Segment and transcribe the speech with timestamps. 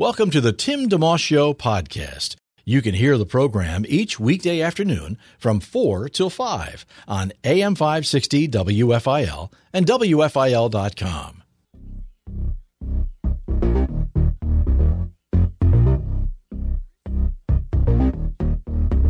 [0.00, 2.36] Welcome to the Tim DeMoss Show podcast.
[2.64, 8.46] You can hear the program each weekday afternoon from 4 till 5 on AM 560
[8.46, 11.42] WFIL and WFIL.com.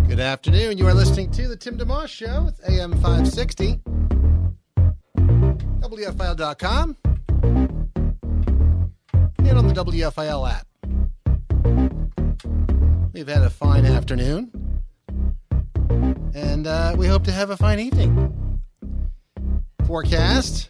[0.09, 0.79] Good afternoon.
[0.79, 3.79] You are listening to the Tim DeMoss Show with AM 560,
[5.18, 6.96] WFIL.com,
[9.38, 10.67] and on the WFIL app.
[13.12, 14.51] We've had a fine afternoon,
[16.34, 18.32] and uh, we hope to have a fine evening.
[19.87, 20.68] Forecast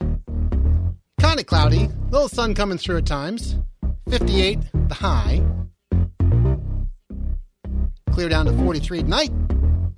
[1.20, 3.56] kind of cloudy, little sun coming through at times.
[4.08, 4.58] 58
[4.88, 5.42] the high.
[8.12, 9.30] Clear down to 43 tonight.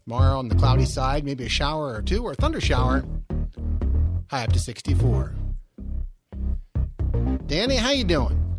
[0.05, 3.05] Tomorrow on the cloudy side, maybe a shower or two or a thunder shower.
[4.29, 5.35] High up to 64.
[7.47, 8.50] Danny, how you doing?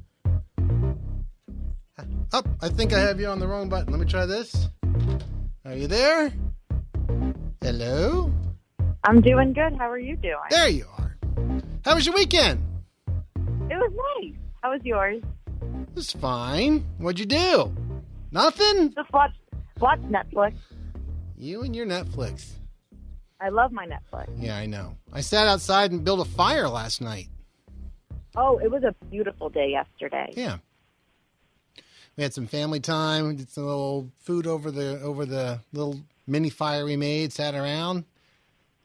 [2.34, 3.92] Up, oh, I think I have you on the wrong button.
[3.92, 4.70] Let me try this.
[5.66, 6.32] Are you there?
[7.62, 8.32] Hello?
[9.04, 9.76] I'm doing good.
[9.78, 10.36] How are you doing?
[10.50, 11.18] There you are.
[11.84, 12.64] How was your weekend?
[13.70, 14.34] It was nice.
[14.62, 15.22] How was yours?
[15.62, 16.86] It was fine.
[17.00, 17.74] What'd you do?
[18.32, 18.94] Nothing?
[18.94, 19.32] Just watch
[19.82, 20.56] watch Netflix.
[21.36, 22.52] You and your Netflix.
[23.42, 24.30] I love my Netflix.
[24.38, 24.96] Yeah, I know.
[25.12, 27.28] I sat outside and built a fire last night.
[28.38, 30.32] Oh, it was a beautiful day yesterday.
[30.38, 30.58] Yeah.
[32.22, 33.30] We had some family time.
[33.30, 37.34] We did some little food over the over the little mini fire we made.
[37.34, 38.06] Sat around.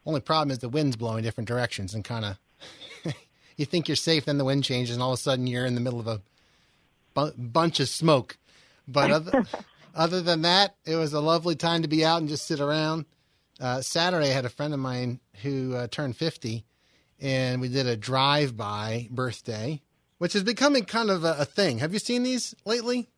[0.06, 3.14] Only problem is the wind's blowing different directions and kind of.
[3.58, 5.74] you think you're safe, then the wind changes, and all of a sudden you're in
[5.74, 6.22] the middle of a
[7.12, 8.38] bu- bunch of smoke.
[8.88, 9.44] But other,
[9.94, 13.04] other than that, it was a lovely time to be out and just sit around.
[13.60, 16.64] Uh, Saturday, I had a friend of mine who uh, turned 50,
[17.20, 19.82] and we did a drive by birthday,
[20.16, 21.80] which is becoming kind of a, a, thing.
[21.80, 23.10] Have you seen these lately?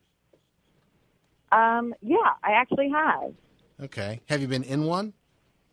[1.51, 3.33] Um, yeah, I actually have.
[3.83, 4.21] Okay.
[4.27, 5.13] Have you been in one?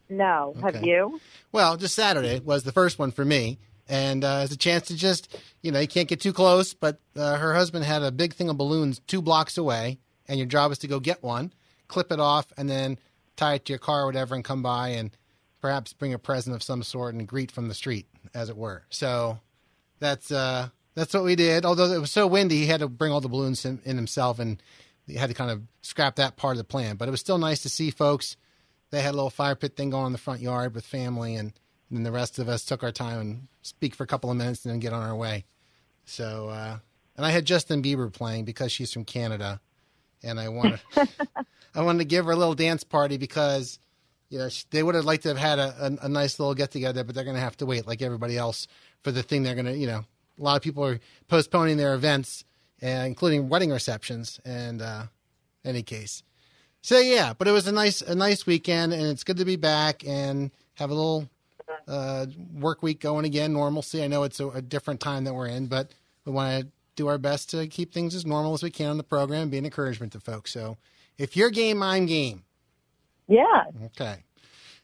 [0.08, 0.54] No.
[0.58, 0.76] Okay.
[0.78, 1.20] Have you?
[1.52, 3.58] Well, just Saturday was the first one for me.
[3.88, 6.98] And uh, it's a chance to just, you know, you can't get too close, but
[7.14, 9.98] uh, her husband had a big thing of balloons two blocks away
[10.28, 11.52] and your job is to go get one,
[11.88, 12.98] clip it off, and then
[13.36, 15.10] tie it to your car or whatever, and come by and
[15.60, 18.84] perhaps bring a present of some sort and greet from the street, as it were.
[18.90, 19.38] So
[19.98, 21.64] that's uh, that's what we did.
[21.64, 24.38] Although it was so windy, he had to bring all the balloons in, in himself,
[24.38, 24.60] and
[25.06, 26.96] he had to kind of scrap that part of the plan.
[26.96, 28.36] But it was still nice to see folks.
[28.90, 31.52] They had a little fire pit thing going in the front yard with family, and
[31.90, 34.64] then the rest of us took our time and speak for a couple of minutes
[34.64, 35.44] and then get on our way.
[36.04, 36.78] So, uh,
[37.16, 39.60] and I had Justin Bieber playing because she's from Canada
[40.22, 40.80] and I wanted
[41.74, 43.78] I wanted to give her a little dance party because
[44.28, 46.70] you know they would have liked to have had a, a, a nice little get
[46.70, 48.66] together, but they're going to have to wait like everybody else
[49.02, 50.04] for the thing they're going to you know
[50.38, 52.44] a lot of people are postponing their events,
[52.80, 54.40] including wedding receptions.
[54.44, 55.04] And uh,
[55.64, 56.22] any case,
[56.82, 59.56] so yeah, but it was a nice a nice weekend, and it's good to be
[59.56, 61.28] back and have a little
[61.88, 64.02] uh, work week going again, normalcy.
[64.02, 65.90] I know it's a, a different time that we're in, but
[66.24, 68.96] we want to do our best to keep things as normal as we can on
[68.96, 70.52] the program and be an encouragement to folks.
[70.52, 70.76] So
[71.18, 72.44] if you're game, I'm game.
[73.28, 73.64] Yeah.
[73.86, 74.24] Okay.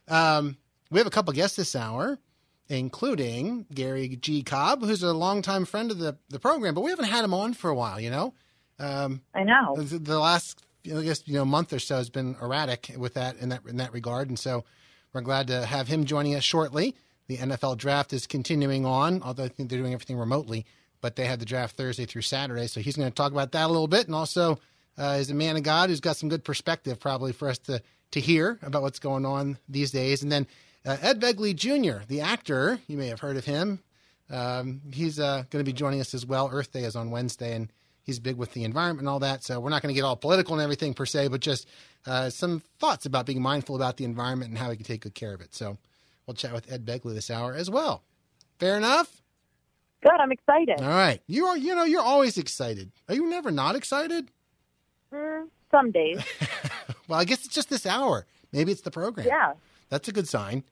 [0.08, 0.56] Um,
[0.90, 2.18] we have a couple guests this hour,
[2.68, 4.42] including Gary G.
[4.42, 7.54] Cobb, who's a longtime friend of the, the program, but we haven't had him on
[7.54, 8.34] for a while, you know?
[8.78, 9.76] Um, I know.
[9.76, 13.36] The, the last, I guess, you know, month or so has been erratic with that
[13.36, 14.28] in that in that regard.
[14.28, 14.64] And so
[15.12, 16.96] we're glad to have him joining us shortly.
[17.28, 20.66] The NFL draft is continuing on, although I think they're doing everything remotely
[21.02, 22.66] but they had the draft Thursday through Saturday.
[22.68, 24.06] So he's going to talk about that a little bit.
[24.06, 24.58] And also,
[24.96, 27.82] uh, is a man of God who's got some good perspective probably for us to,
[28.12, 30.22] to hear about what's going on these days.
[30.22, 30.46] And then
[30.84, 33.80] uh, Ed Begley Jr., the actor, you may have heard of him.
[34.30, 36.48] Um, he's uh, going to be joining us as well.
[36.52, 37.70] Earth Day is on Wednesday, and
[38.02, 39.44] he's big with the environment and all that.
[39.44, 41.68] So we're not going to get all political and everything per se, but just
[42.06, 45.14] uh, some thoughts about being mindful about the environment and how we can take good
[45.14, 45.54] care of it.
[45.54, 45.76] So
[46.26, 48.02] we'll chat with Ed Begley this hour as well.
[48.58, 49.22] Fair enough?
[50.02, 50.12] Good.
[50.18, 50.80] I'm excited.
[50.80, 51.20] All right.
[51.28, 51.56] You are.
[51.56, 52.90] You know, you're always excited.
[53.08, 54.30] Are you never not excited?
[55.12, 56.20] Mm, some days.
[57.08, 58.26] well, I guess it's just this hour.
[58.52, 59.28] Maybe it's the program.
[59.28, 59.52] Yeah.
[59.92, 60.64] That's a good sign.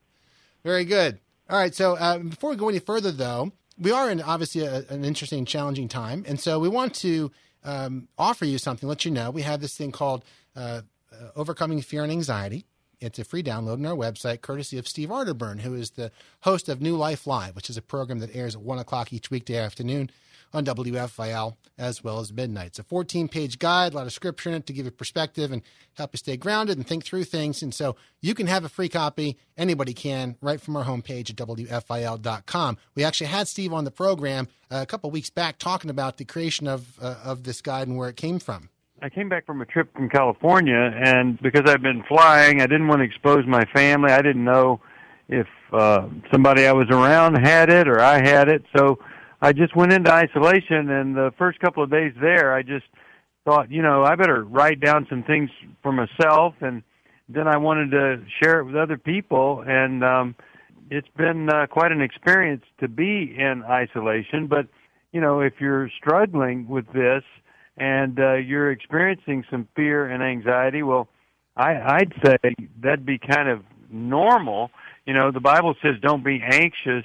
[0.64, 1.20] Very good.
[1.50, 1.74] All right.
[1.74, 5.44] So uh, before we go any further, though, we are in obviously a, an interesting,
[5.44, 7.30] challenging time, and so we want to
[7.62, 9.30] um, offer you something, let you know.
[9.30, 10.24] We have this thing called
[10.56, 10.80] uh,
[11.12, 12.64] uh, Overcoming Fear and Anxiety.
[12.98, 16.70] It's a free download on our website, courtesy of Steve Arterburn, who is the host
[16.70, 19.56] of New Life Live, which is a program that airs at 1 o'clock each weekday
[19.56, 20.10] afternoon
[20.52, 22.68] on WFIL as well as midnight.
[22.68, 25.50] It's a 14 page guide, a lot of scripture in it to give you perspective
[25.50, 25.62] and
[25.94, 27.62] help you stay grounded and think through things.
[27.62, 29.38] And so you can have a free copy.
[29.56, 32.78] Anybody can right from our homepage at WFIL.com.
[32.94, 36.24] We actually had Steve on the program uh, a couple weeks back talking about the
[36.24, 38.68] creation of, uh, of this guide and where it came from.
[39.02, 42.86] I came back from a trip from California, and because I've been flying, I didn't
[42.86, 44.12] want to expose my family.
[44.12, 44.82] I didn't know
[45.30, 48.98] if uh, somebody I was around had it or I had it, so
[49.42, 50.90] I just went into isolation.
[50.90, 52.86] And the first couple of days there, I just
[53.44, 55.50] thought, you know, I better write down some things
[55.82, 56.82] for myself, and
[57.28, 59.64] then I wanted to share it with other people.
[59.66, 60.34] And um,
[60.90, 64.46] it's been uh, quite an experience to be in isolation.
[64.46, 64.66] But
[65.12, 67.24] you know, if you're struggling with this
[67.76, 71.08] and uh, you're experiencing some fear and anxiety, well,
[71.56, 74.70] I, I'd say that'd be kind of normal.
[75.06, 77.04] You know, the Bible says don't be anxious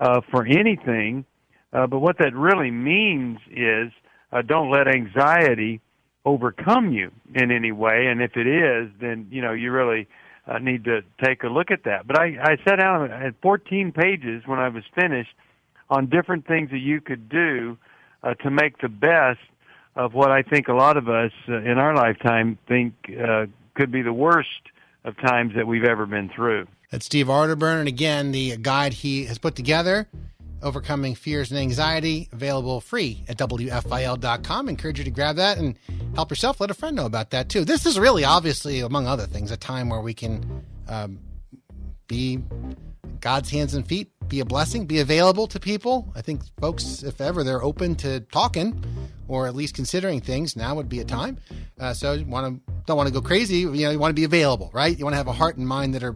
[0.00, 1.24] uh, for anything,
[1.72, 3.92] uh, but what that really means is
[4.32, 5.80] uh, don't let anxiety
[6.24, 8.06] overcome you in any way.
[8.06, 10.08] And if it is, then you know you really
[10.46, 12.06] uh, need to take a look at that.
[12.06, 15.34] But I, I sat down at 14 pages when I was finished
[15.88, 17.78] on different things that you could do
[18.22, 19.40] uh, to make the best
[19.94, 23.90] of what I think a lot of us uh, in our lifetime think uh, could
[23.90, 24.48] be the worst
[25.04, 26.66] of times that we've ever been through.
[26.90, 30.08] That's Steve Arterburn, and again, the guide he has put together,
[30.62, 34.68] Overcoming Fears and Anxiety, available free at WFIL.com.
[34.68, 35.78] encourage you to grab that and
[36.14, 36.60] help yourself.
[36.60, 37.64] Let a friend know about that too.
[37.64, 41.18] This is really, obviously, among other things, a time where we can um,
[42.08, 42.40] be
[43.20, 46.12] God's hands and feet, be a blessing, be available to people.
[46.14, 48.82] I think folks, if ever they're open to talking
[49.28, 51.38] or at least considering things, now would be a time.
[51.78, 53.58] Uh, so want to don't want to go crazy.
[53.58, 54.96] You know, you want to be available, right?
[54.96, 56.14] You want to have a heart and mind that are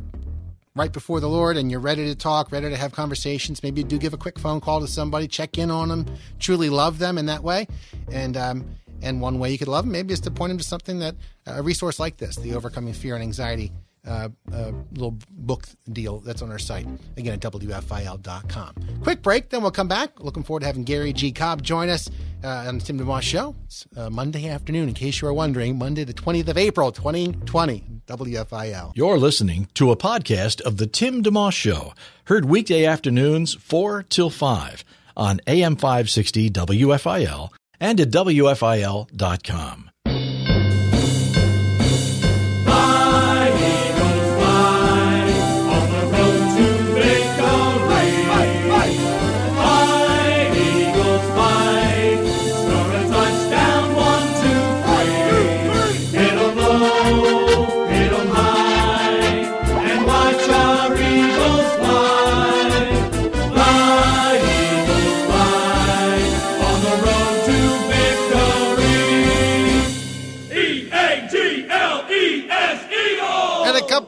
[0.81, 3.63] right before the Lord, and you're ready to talk, ready to have conversations.
[3.63, 6.07] Maybe you do give a quick phone call to somebody, check in on them,
[6.39, 7.67] truly love them in that way,
[8.11, 8.37] and.
[8.37, 8.65] Um,
[9.03, 11.15] and one way you could love them maybe is to point them to something that
[11.47, 13.73] a resource like this, the Overcoming Fear and Anxiety
[14.07, 16.87] uh, uh, little book deal that's on our site
[17.17, 18.75] again at wfil.com.
[19.03, 20.21] Quick break, then we'll come back.
[20.21, 21.33] Looking forward to having Gary G.
[21.33, 22.11] Cobb join us
[22.43, 23.55] uh, on the Tim DeMoss Show.
[23.65, 27.85] It's uh, Monday afternoon, in case you are wondering, Monday the 20th of April, 2020,
[28.07, 28.93] WFIL.
[28.95, 31.93] You're listening to a podcast of the Tim DeMoss Show,
[32.25, 34.85] heard weekday afternoons 4 till 5
[35.17, 37.51] on AM 560 WFIL
[37.81, 39.90] and at WFIL.com.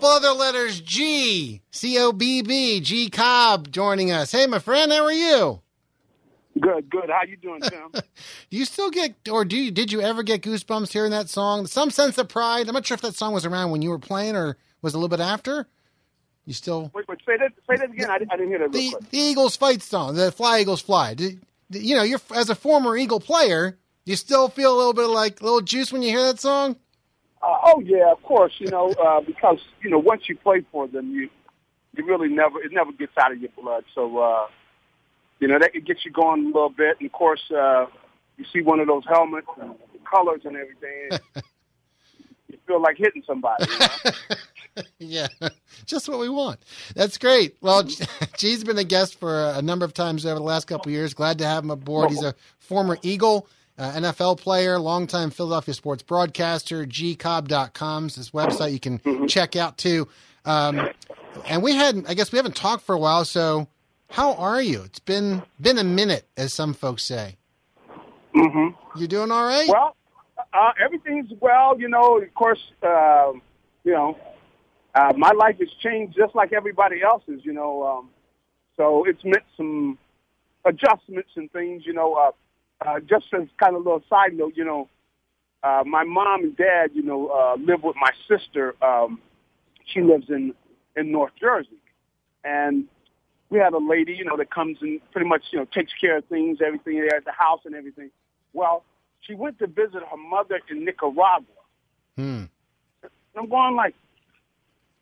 [0.03, 4.33] couple other letters G, C O B B, G Cobb joining us.
[4.33, 5.63] Hey, my friend, how are you?
[6.59, 7.09] Good, good.
[7.09, 7.93] How you doing, Tim?
[7.93, 8.01] do
[8.51, 11.69] you still get, or do you, did you ever get goosebumps hearing that song?
[11.69, 12.67] Some sense of pride.
[12.67, 14.99] I'm not sure if that song was around when you were playing or was a
[14.99, 15.69] little bit after.
[16.47, 17.19] You still wait, wait.
[17.25, 17.53] Say that.
[17.71, 18.11] Say that again.
[18.11, 18.73] I, I didn't hear that.
[18.73, 21.15] The, the, Eagles fight song, the Fly Eagles Fly.
[21.71, 25.13] you know, you're as a former Eagle player, you still feel a little bit of
[25.13, 26.75] like a little juice when you hear that song.
[27.43, 28.53] Uh, oh yeah, of course.
[28.59, 31.29] You know, uh, because you know once you play for them, you
[31.97, 33.85] you really never it never gets out of your blood.
[33.95, 34.47] So uh,
[35.41, 36.99] you know that could get you going a little bit.
[37.01, 37.87] And of course, uh,
[38.37, 39.75] you see one of those helmets and
[40.09, 41.19] colors and everything.
[42.49, 43.67] you feel like hitting somebody.
[43.69, 44.83] You know?
[44.99, 45.27] yeah,
[45.87, 46.61] just what we want.
[46.95, 47.57] That's great.
[47.61, 47.83] Well,
[48.37, 51.15] G's been a guest for a number of times over the last couple of years.
[51.15, 52.11] Glad to have him aboard.
[52.11, 53.49] He's a former Eagle
[53.83, 59.27] uh, NFL player, longtime Philadelphia sports broadcaster, gcobb.com is this website you can mm-hmm.
[59.27, 60.07] check out too.
[60.45, 60.89] Um,
[61.47, 63.25] and we hadn't, I guess we haven't talked for a while.
[63.25, 63.67] So
[64.09, 64.83] how are you?
[64.83, 67.37] It's been, been a minute, as some folks say.
[68.37, 69.01] Mm-hmm.
[69.01, 69.69] You doing all right?
[69.69, 69.97] Well,
[70.53, 73.33] uh, everything's well, you know, of course, uh,
[73.83, 74.17] you know,
[74.95, 78.11] uh, my life has changed just like everybody else's, you know, um,
[78.77, 79.99] so it's meant some
[80.65, 82.31] adjustments and things, you know, uh,
[82.87, 84.89] uh, just as kind of a little side note, you know,
[85.63, 88.75] uh, my mom and dad, you know, uh, live with my sister.
[88.83, 89.21] Um,
[89.85, 90.55] she lives in
[90.97, 91.81] in North Jersey,
[92.45, 92.87] and
[93.51, 96.19] we have a lady, you know, that comes and pretty much, you know, takes care
[96.19, 98.11] of things, everything there at the house and everything.
[98.53, 98.85] Well,
[99.21, 101.45] she went to visit her mother in Nicaragua.
[102.17, 102.45] Hmm.
[103.03, 103.95] And I'm going like,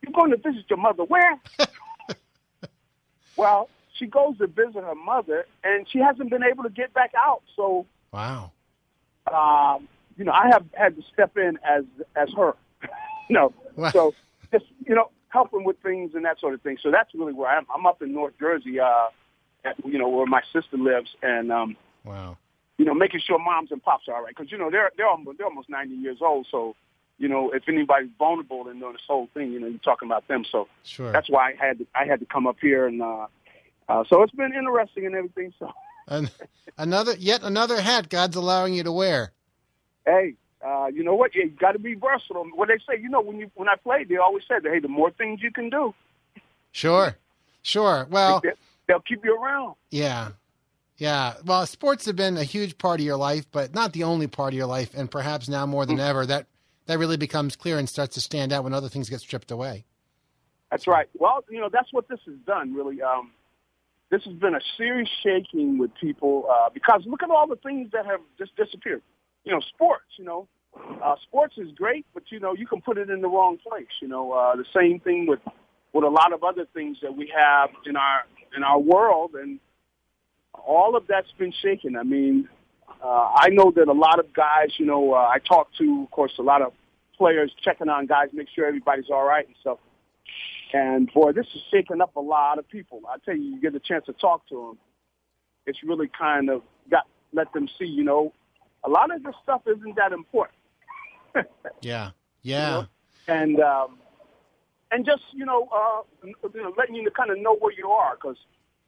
[0.02, 1.38] you're going to visit your mother where?
[3.36, 3.68] well,
[4.00, 7.42] she goes to visit her mother, and she hasn't been able to get back out.
[7.54, 8.50] So, Wow.
[9.32, 11.84] um, you know, I have had to step in as
[12.16, 12.54] as her.
[13.28, 13.90] you know, Wow.
[13.90, 14.14] so
[14.52, 16.78] just you know, helping with things and that sort of thing.
[16.82, 17.66] So that's really where I'm.
[17.74, 19.08] I'm up in North Jersey, uh,
[19.64, 22.38] at, you know, where my sister lives, and um, Wow.
[22.78, 25.06] you know, making sure moms and pops are all right because you know they're they're
[25.08, 26.46] almost, they're almost 90 years old.
[26.50, 26.74] So,
[27.18, 30.44] you know, if anybody's vulnerable in this whole thing, you know, you're talking about them.
[30.50, 31.12] So Sure.
[31.12, 33.26] that's why I had to, I had to come up here, and uh,
[33.90, 35.52] uh, so it's been interesting and everything.
[35.58, 35.70] So,
[36.08, 36.30] An-
[36.78, 39.32] another yet another hat God's allowing you to wear.
[40.06, 40.34] hey,
[40.66, 41.34] uh, you know what?
[41.34, 42.46] You got to be versatile.
[42.54, 44.88] What they say, you know, when you when I played, they always said, hey, the
[44.88, 45.94] more things you can do,
[46.72, 47.16] Sure.
[47.62, 48.06] Sure.
[48.10, 48.50] Well, they,
[48.86, 49.74] they'll keep you around.
[49.90, 50.30] yeah.
[50.96, 51.34] Yeah.
[51.46, 54.52] Well, sports have been a huge part of your life, but not the only part
[54.52, 56.46] of your life, and perhaps now more than ever that
[56.86, 59.84] that really becomes clear and starts to stand out when other things get stripped away.
[60.70, 61.08] That's right.
[61.18, 63.00] Well, you know, that's what this has done, really.
[63.00, 63.30] Um,
[64.10, 67.90] this has been a serious shaking with people uh, because look at all the things
[67.92, 69.02] that have just disappeared.
[69.44, 70.48] You know, sports, you know,
[71.02, 73.88] uh, sports is great, but, you know, you can put it in the wrong place.
[74.02, 75.40] You know, uh, the same thing with,
[75.92, 78.24] with a lot of other things that we have in our,
[78.56, 79.34] in our world.
[79.34, 79.60] And
[80.54, 81.96] all of that's been shaken.
[81.96, 82.48] I mean,
[83.02, 86.10] uh, I know that a lot of guys, you know, uh, I talk to, of
[86.10, 86.72] course, a lot of
[87.16, 89.78] players checking on guys, make sure everybody's all right and stuff.
[90.72, 93.00] And boy, this is shaking up a lot of people.
[93.08, 94.78] I tell you, you get a chance to talk to them.
[95.66, 98.32] It's really kind of got let them see, you know,
[98.84, 100.56] a lot of this stuff isn't that important.
[101.80, 102.10] Yeah.
[102.42, 102.70] Yeah.
[102.70, 102.86] know?
[103.28, 103.98] and um,
[104.90, 108.16] and just you know, uh, you know, letting you kind of know where you are,
[108.16, 108.36] because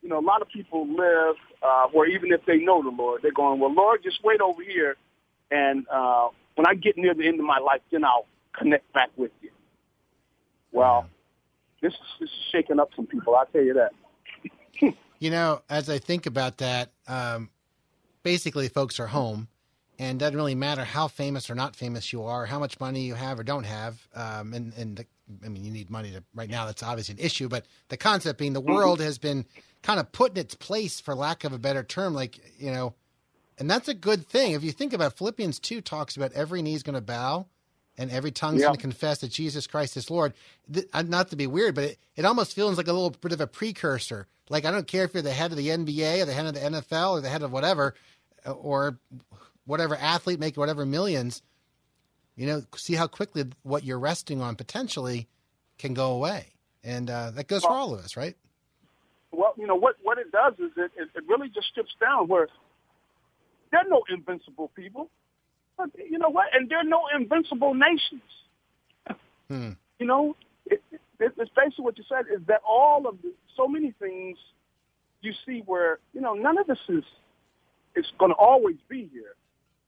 [0.02, 3.22] you know a lot of people live uh, where even if they know the Lord,
[3.22, 4.96] they're going, well, Lord, just wait over here,
[5.50, 9.10] and uh, when I get near the end of my life, then I'll connect back
[9.16, 9.50] with you.
[10.72, 11.06] Well,
[11.82, 13.34] this is, this is shaking up some people.
[13.34, 13.92] I'll tell you that.
[15.18, 17.48] You know, as I think about that, um,
[18.24, 19.46] basically, folks are home,
[19.96, 23.14] and doesn't really matter how famous or not famous you are, how much money you
[23.14, 24.04] have or don't have.
[24.16, 25.06] Um, and and the,
[25.44, 26.66] I mean, you need money to right now.
[26.66, 29.46] That's obviously an issue, but the concept being the world has been
[29.82, 32.14] kind of put in its place, for lack of a better term.
[32.14, 32.94] Like you know,
[33.58, 34.54] and that's a good thing.
[34.54, 37.46] If you think about it, Philippians two talks about every knee is going to bow.
[37.99, 38.68] And every tongue's Yeah.
[38.68, 40.32] going to confess that Jesus Christ is Lord.
[40.72, 43.32] Th- uh, not to be weird, but it, it almost feels like a little bit
[43.32, 44.26] of a precursor.
[44.49, 46.54] Like I don't care if you're the head of the NBA or the head of
[46.54, 47.94] the NFL or the head of whatever,
[48.46, 48.99] uh, or
[49.66, 51.42] whatever athlete making whatever millions.
[52.34, 55.28] You know, see how quickly what you're resting on potentially
[55.78, 56.46] can go away,
[56.82, 58.34] and uh, that goes for all of us, right?
[59.32, 62.28] Well, you know what what it does is it, it, it really just strips down
[62.28, 62.49] where
[63.70, 65.11] there are no invincible people.
[65.76, 66.46] But you know what?
[66.52, 68.22] And there are no invincible nations.
[69.48, 69.70] Hmm.
[69.98, 70.36] You know,
[70.66, 74.38] it, it, it's basically what you said is that all of the, so many things
[75.20, 77.04] you see where you know none of this is
[77.94, 79.34] is going to always be here,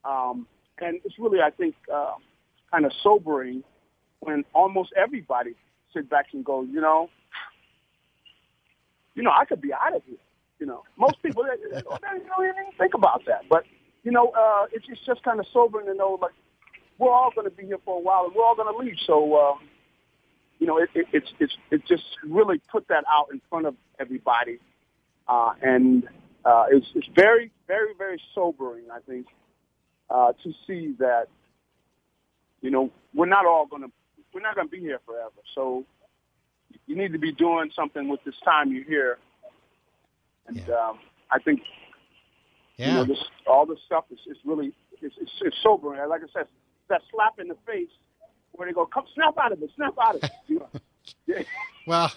[0.05, 0.47] um,
[0.79, 2.15] and it's really I think uh,
[2.71, 3.65] kind of sobering
[4.21, 5.55] when almost everybody
[5.93, 7.09] sit back and go, you know,
[9.15, 10.17] you know, I could be out of here.
[10.59, 13.43] You know, most people they, they don't even think about that.
[13.49, 13.65] But
[14.05, 16.33] you know, uh, it's, it's just kind of sobering to know, like,
[16.99, 18.97] we're all going to be here for a while, and we're all going to leave.
[19.05, 19.59] So, um,
[20.61, 23.75] you know, it, it, it's it's it just really put that out in front of
[23.99, 24.59] everybody,
[25.27, 26.05] uh, and
[26.45, 28.85] uh, it's it's very very very sobering.
[28.93, 29.27] I think
[30.09, 31.27] uh, to see that,
[32.61, 33.91] you know, we're not all going to
[34.33, 35.33] we're not going to be here forever.
[35.55, 35.85] So
[36.87, 39.19] you need to be doing something with this time you're here.
[40.47, 40.99] And um,
[41.31, 41.63] I think
[42.77, 42.87] Yeah.
[42.89, 46.01] you know this all this stuff is, is really it's, it's, it's sobering.
[46.09, 46.47] Like I said,
[46.89, 47.89] that slap in the face
[48.53, 50.69] where they go, "Come snap out of it, snap out of it." You know?
[51.27, 51.43] yeah.
[51.87, 52.13] Well,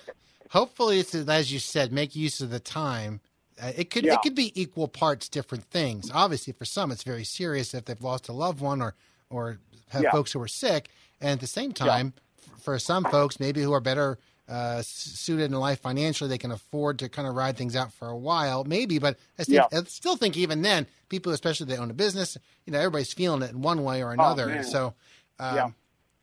[0.49, 3.19] hopefully it's as you said, make use of the time.
[3.61, 4.13] Uh, it could Yeah.
[4.13, 6.09] it could be equal parts different things.
[6.13, 8.95] Obviously, for some, it's very serious if they've lost a loved one or
[9.29, 9.59] or
[9.89, 10.11] have Yeah.
[10.11, 10.89] folks who are sick.
[11.19, 12.13] And at the same time,
[12.53, 16.51] f- for some folks, maybe who are better uh, suited in life financially, they can
[16.51, 18.97] afford to kind of ride things out for a while, maybe.
[18.99, 19.79] But I, think, Yeah.
[19.79, 23.13] I still think even then, people, especially if they own a business, you know, everybody's
[23.13, 24.57] feeling it in one way or another.
[24.59, 24.93] Oh, so,
[25.39, 25.69] um, Yeah.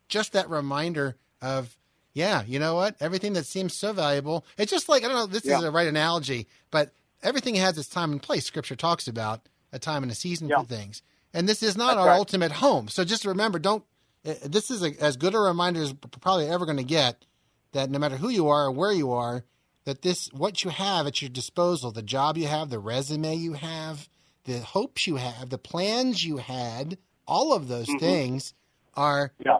[0.09, 1.75] just that reminder of
[2.13, 2.95] yeah, you know what?
[3.01, 4.45] Everything that seems so valuable.
[4.57, 5.25] It's just like I don't know.
[5.25, 5.67] This is Yeah.
[5.67, 8.45] a right analogy, but everything has its time and place.
[8.45, 9.41] Scripture talks about
[9.73, 10.61] a time and a season Yeah.
[10.61, 11.01] for things,
[11.33, 12.17] and this is not That's our right.
[12.17, 12.87] ultimate home.
[12.87, 13.83] So just remember, don't.
[14.25, 15.91] uh, This is a, as good a reminder as
[16.21, 17.25] probably ever going to get.
[17.71, 19.43] That no matter who you are or where you are,
[19.85, 23.53] that this what you have at your disposal, the job you have, the resume you
[23.53, 24.09] have,
[24.45, 27.99] the hopes you have, the plans you had, all of those Mhm.
[27.99, 28.53] things
[28.95, 29.59] are Yeah.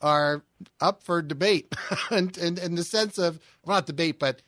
[0.00, 0.42] are
[0.80, 1.74] up for debate,
[2.10, 4.40] and in, the sense of well, not debate, but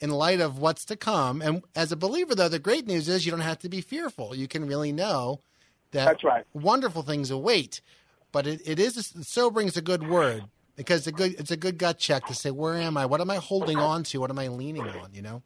[0.00, 1.40] in light of what's to come.
[1.40, 4.34] And as a believer, though, the great news is you don't have to be fearful.
[4.34, 5.40] You can really know
[5.92, 6.44] that That's right.
[6.52, 7.80] wonderful things await.
[8.32, 10.44] But it, it is is a good word
[10.76, 13.06] because it's a good it's a good gut check to say where am I?
[13.06, 14.18] What am I holding on to?
[14.18, 15.10] What am I leaning on?
[15.12, 15.42] You know.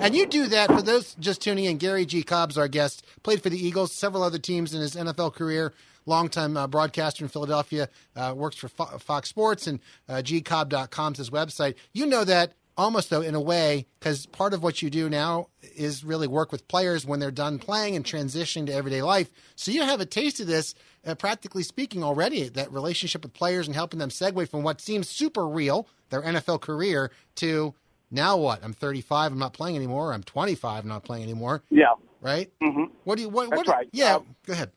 [0.00, 1.78] And you do that for those just tuning in.
[1.78, 2.22] Gary G.
[2.22, 3.04] Cobb's our guest.
[3.22, 5.72] Played for the Eagles, several other teams in his NFL career.
[6.06, 7.88] Longtime uh, broadcaster in Philadelphia.
[8.16, 11.76] Uh, works for Fo- Fox Sports and uh, gcobb.com's his website.
[11.92, 15.48] You know that almost though in a way because part of what you do now
[15.76, 19.30] is really work with players when they're done playing and transitioning to everyday life.
[19.56, 20.74] So you have a taste of this,
[21.06, 22.48] uh, practically speaking, already.
[22.48, 26.60] That relationship with players and helping them segue from what seems super real, their NFL
[26.60, 27.74] career, to
[28.10, 28.62] now what?
[28.62, 29.32] I'm 35.
[29.32, 30.12] I'm not playing anymore.
[30.12, 30.84] I'm 25.
[30.84, 31.62] I'm not playing anymore.
[31.70, 31.94] Yeah.
[32.20, 32.52] Right?
[32.62, 33.28] hmm What do you?
[33.28, 33.50] What?
[33.50, 33.88] That's what right.
[33.92, 34.16] Yeah.
[34.16, 34.70] Um, go ahead.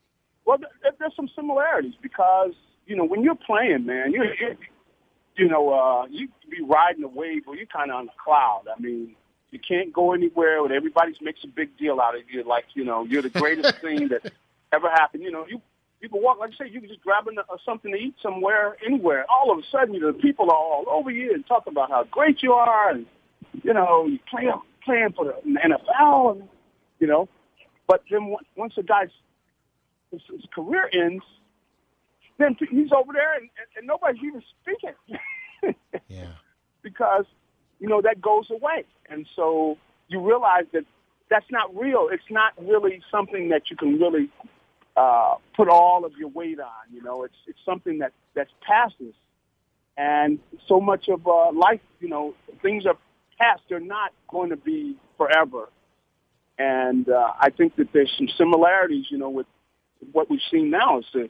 [0.46, 2.54] Well, th- th- there's some similarities because
[2.86, 4.56] you know when you're playing, man, you you
[5.38, 8.64] you know uh, you be riding a wave where you're kind of on a cloud.
[8.76, 9.16] I mean,
[9.52, 12.84] you can't go anywhere, and everybody makes a big deal out of you, like you
[12.84, 14.32] know you're the greatest thing that
[14.72, 15.24] ever happened.
[15.24, 15.62] You know, you
[16.02, 18.16] you can walk, like I say, you can just grab a, uh, something to eat
[18.22, 19.26] somewhere, anywhere.
[19.30, 22.04] All of a sudden, you know, people are all over you and talk about how
[22.04, 23.06] great you are, and
[23.64, 24.50] you know, you play
[24.84, 26.50] playing for the NFL, and
[27.00, 27.28] you know.
[27.88, 29.10] But then on- once the guy's
[30.12, 31.24] his, his career ends,
[32.38, 35.76] then he's over there and, and, nobody's even speaking
[36.08, 36.34] Yeah.
[36.82, 37.26] because
[37.80, 39.78] you know that goes away, and so
[40.08, 40.86] you realize that
[41.30, 42.10] that's not real.
[42.12, 44.30] It's not really something that you can really
[44.96, 46.94] uh, put all of your weight on.
[46.94, 49.14] You know, it's it's something that that's passes,
[49.98, 52.98] and so much of uh, life, you know, things are
[53.40, 53.62] past.
[53.70, 55.70] They're not going to be forever,
[56.58, 59.48] and uh, I think that there's some similarities, you know, with
[60.12, 61.30] what we've seen now is to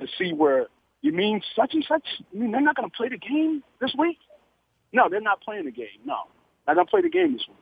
[0.00, 0.66] to see where
[1.02, 2.06] you mean such and such.
[2.32, 4.18] You mean they're not going to play the game this week?
[4.92, 5.88] No, they're not playing the game.
[6.04, 6.20] No,
[6.66, 7.56] they're not play the game this week.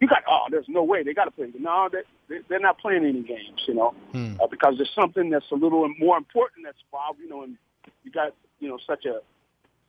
[0.00, 1.50] You got oh, there's no way they got to play.
[1.58, 3.62] No, they they- they're not playing any games.
[3.66, 4.34] You know, Hmm.
[4.40, 7.20] uh, because there's something that's a little more important that's involved.
[7.20, 7.56] You know, and
[8.02, 9.20] you got you know such a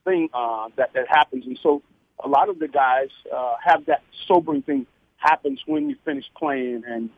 [0.03, 1.81] thing uh, that that happens, and so
[2.23, 4.85] a lot of the guys uh, have that sobering thing
[5.17, 7.09] happens when you finish playing and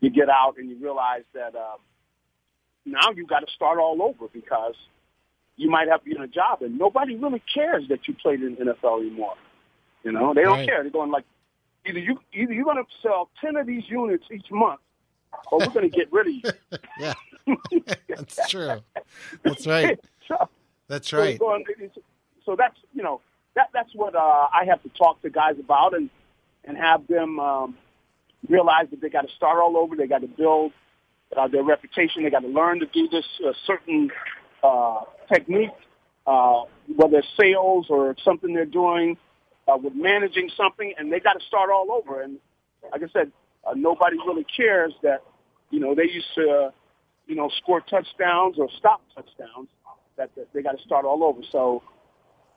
[0.00, 1.76] you get out and you realize that uh,
[2.92, 4.74] now you got to start all over because
[5.56, 8.54] you might have been in a job and nobody really cares that you played in
[8.54, 9.34] the NFL anymore.
[10.04, 10.68] You know, they don't Right.
[10.68, 10.82] care.
[10.82, 11.24] They're going like
[11.84, 14.80] either you either you're going to sell ten of these units each month,
[15.50, 16.78] or we're going to get rid of you.
[17.00, 17.14] Yeah.
[18.08, 18.80] That's true.
[19.42, 19.98] That's right.
[20.28, 20.48] so,
[20.88, 21.38] That's so right.
[21.38, 21.64] going-
[22.44, 23.20] so that's you know
[23.54, 26.08] that that's what uh, I have to talk to guys about and
[26.64, 27.76] and have them um,
[28.48, 29.96] realize that they got to start all over.
[29.96, 30.72] They got to build
[31.36, 32.22] uh, their reputation.
[32.22, 34.10] They got to learn to do this uh, certain
[34.62, 35.00] uh,
[35.32, 35.70] technique,
[36.26, 36.62] uh,
[36.94, 39.16] whether it's sales or something they're doing
[39.66, 42.22] uh, with managing something, and they got to start all over.
[42.22, 42.38] And
[42.90, 43.32] like I said,
[43.66, 45.22] uh, nobody really cares that
[45.70, 46.70] you know they used to uh,
[47.26, 49.68] you know score touchdowns or stop touchdowns.
[50.16, 51.42] That, that they got to start all over.
[51.52, 51.82] So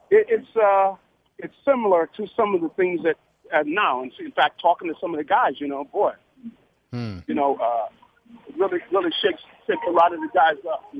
[0.09, 0.95] it, it's uh,
[1.37, 3.17] it's similar to some of the things that
[3.53, 4.01] uh, now.
[4.01, 6.13] And in fact, talking to some of the guys, you know, boy,
[6.91, 7.19] Hmm.
[7.27, 7.87] you know, uh,
[8.57, 10.93] really really shakes shakes a lot of the guys up.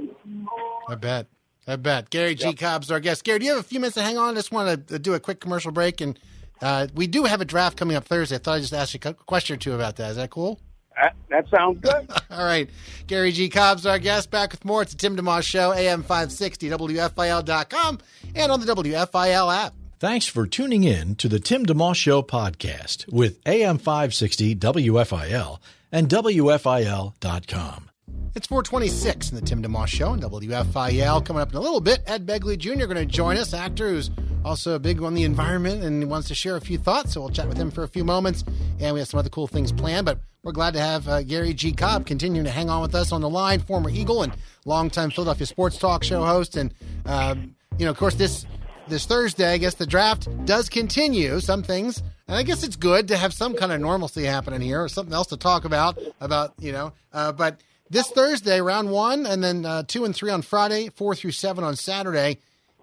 [0.90, 1.28] I bet.
[1.68, 2.10] I bet.
[2.10, 2.54] Gary G.
[2.54, 3.24] Cobb's our guest.
[3.24, 4.34] Gary, do you have a few minutes to hang on?
[4.34, 6.02] I just want to do a quick commercial break.
[6.02, 6.20] And
[6.62, 8.36] uh, we do have a draft coming up Thursday.
[8.36, 10.12] I thought I'd just ask you a question or two about that.
[10.12, 10.60] Is that cool?
[11.00, 12.10] That, that sounds good.
[12.32, 12.70] All right.
[13.08, 13.48] Gary G.
[13.48, 14.32] Cobb's our guest.
[14.32, 14.82] Back with more.
[14.82, 18.00] It's the Tim DeMoss Show, AM 560, WFIL.com,
[18.36, 19.74] and on the WFIL app.
[20.00, 25.60] Thanks for tuning in to the Tim DeMoss Show podcast with AM 560 WFIL
[25.92, 27.90] and WFIL.com.
[28.34, 31.26] It's 426 in the Tim DeMoss Show and WFIL.
[31.26, 32.86] Coming up in a little bit, Ed Begley Jr.
[32.86, 34.10] going to join us, actor who's
[34.46, 37.14] also a big on the environment and wants to share a few thoughts.
[37.14, 38.46] So we'll chat with him for a few moments.
[38.80, 41.54] And we have some other cool things planned, but we're glad to have uh, Gary
[41.54, 41.74] G.
[41.74, 44.34] Cobb continuing to hang on with us on the line, former Eagle and
[44.66, 46.56] longtime Philadelphia sports talk show host.
[46.56, 46.74] And,
[47.06, 48.46] um, you know, of course, this
[48.92, 51.40] this Thursday, I guess the draft does continue.
[51.40, 54.84] Some things, and I guess it's good to have some kind of normalcy happening here,
[54.84, 55.98] or something else to talk about.
[56.20, 60.30] About you know, uh, but this Thursday, round one, and then uh, two and three
[60.30, 62.38] on Friday, four through seven on Saturday.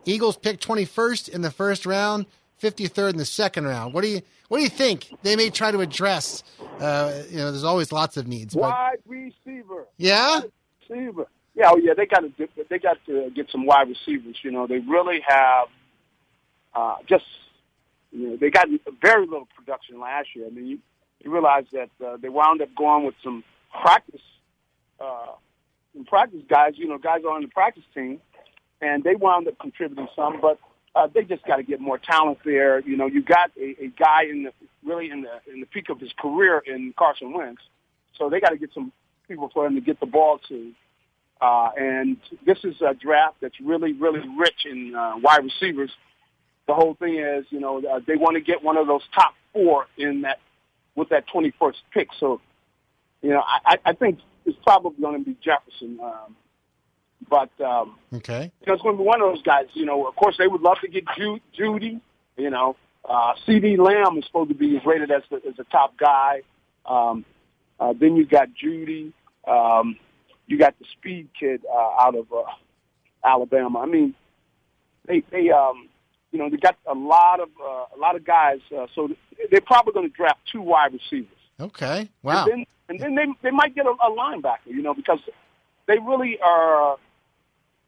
[0.06, 3.92] Eagles pick twenty first in the first round, fifty third in the second round.
[3.92, 6.42] What do you What do you think they may try to address?
[6.80, 8.54] Uh, you know, there's always lots of needs.
[8.54, 9.86] But Wide receiver.
[9.98, 10.40] yeah,
[10.88, 11.26] receiver.
[11.54, 12.32] Yeah, oh yeah, they got to
[12.70, 14.36] they got to get some wide receivers.
[14.42, 15.68] You know, they really have
[16.78, 17.24] uh, just
[18.12, 18.68] you know they got
[19.02, 20.46] very little production last year.
[20.46, 20.78] I mean, you
[21.20, 23.42] you realize that uh, they wound up going with some
[23.82, 24.20] practice,
[25.00, 25.32] uh,
[25.92, 26.74] some practice guys.
[26.76, 28.20] You know, guys on the practice team,
[28.80, 30.58] and they wound up contributing some, but
[30.94, 32.80] uh, they just got to get more talent there.
[32.80, 34.52] You know, you got a, a guy in the
[34.84, 37.62] really in the in the peak of his career in Carson Wentz,
[38.16, 38.92] so they got to get some
[39.26, 40.72] people for him to get the ball to.
[41.40, 45.90] Uh, and this is a draft that's really, really rich in uh, wide receivers.
[46.68, 49.34] The whole thing is, you know, uh, they want to get one of those top
[49.54, 50.38] four in that
[50.94, 52.08] with that 21st pick.
[52.20, 52.42] So,
[53.22, 55.98] you know, I, I think it's probably going to be Jefferson.
[56.02, 56.36] Um,
[57.30, 58.52] but um, Okay.
[58.60, 59.64] you know, it's going to be one of those guys.
[59.72, 62.00] You know, of course, they would love to get Ju- Jeudy.
[62.36, 62.76] You know,
[63.08, 66.42] uh, CeeDee Lamb is supposed to be rated as the, as a top guy.
[66.84, 67.24] Um,
[67.80, 69.12] uh, then you got Jeudy.
[69.46, 69.96] Um,
[70.46, 72.42] you got the speed kid uh, out of uh,
[73.24, 73.80] Alabama.
[73.80, 74.14] I mean,
[75.06, 75.88] they they um,
[76.30, 78.60] you know they got a lot of uh, a lot of guys.
[78.76, 79.08] Uh, so
[79.50, 81.28] they're probably going to draft two wide receivers.
[81.60, 82.08] Okay.
[82.22, 82.44] Wow.
[82.44, 85.20] And then, and then they they might get a, a linebacker, you know, because
[85.86, 86.96] they really are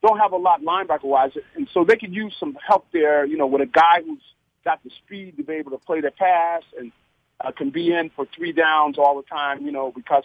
[0.03, 3.37] don't have a lot linebacker wise, and so they could use some help there, you
[3.37, 4.23] know, with a guy who's
[4.65, 6.93] got the speed to be able to play the pass and
[7.41, 10.25] uh, can be in for three downs all the time, you know, because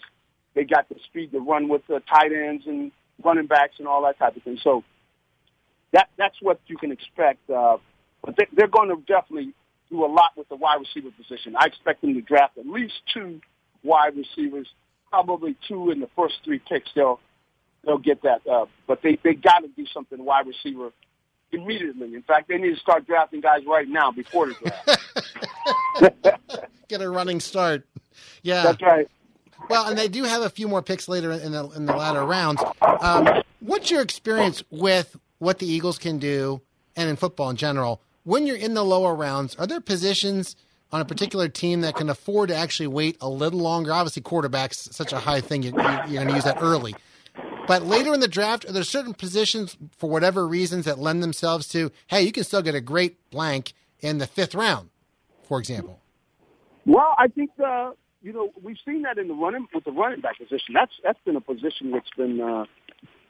[0.53, 2.91] they got the speed to run with the tight ends and
[3.23, 4.57] running backs and all that type of thing.
[4.61, 4.83] So
[5.91, 7.49] that that's what you can expect.
[7.49, 7.77] Uh,
[8.25, 9.53] but they, they're going to definitely
[9.89, 11.55] do a lot with the wide receiver position.
[11.57, 13.39] I expect them to draft at least two
[13.83, 14.67] wide receivers,
[15.09, 16.89] probably two in the first three picks.
[16.95, 17.19] They'll
[17.85, 18.41] they'll get that.
[18.47, 20.91] Uh, but they they got to do something wide receiver
[21.51, 22.15] immediately.
[22.15, 26.41] In fact, they need to start drafting guys right now before the draft.
[26.87, 27.87] Get a running start.
[28.43, 28.63] Yeah.
[28.63, 29.07] That's right.
[29.69, 32.23] Well, and they do have a few more picks later in the in the latter
[32.23, 32.61] rounds.
[32.81, 36.61] Um, what's your experience with what the Eagles can do,
[36.95, 39.55] and in football in general, when you're in the lower rounds?
[39.55, 40.57] Are there positions
[40.91, 43.93] on a particular team that can afford to actually wait a little longer?
[43.93, 46.93] Obviously, quarterbacks such a high thing; you, you're going to use that early.
[47.67, 51.67] But later in the draft, are there certain positions for whatever reasons that lend themselves
[51.69, 51.91] to?
[52.07, 54.89] Hey, you can still get a great blank in the fifth round,
[55.43, 55.99] for example.
[56.85, 60.21] Well, I think uh, you know we've seen that in the running with the running
[60.21, 60.73] back position.
[60.73, 62.65] That's that's been a position that's been uh,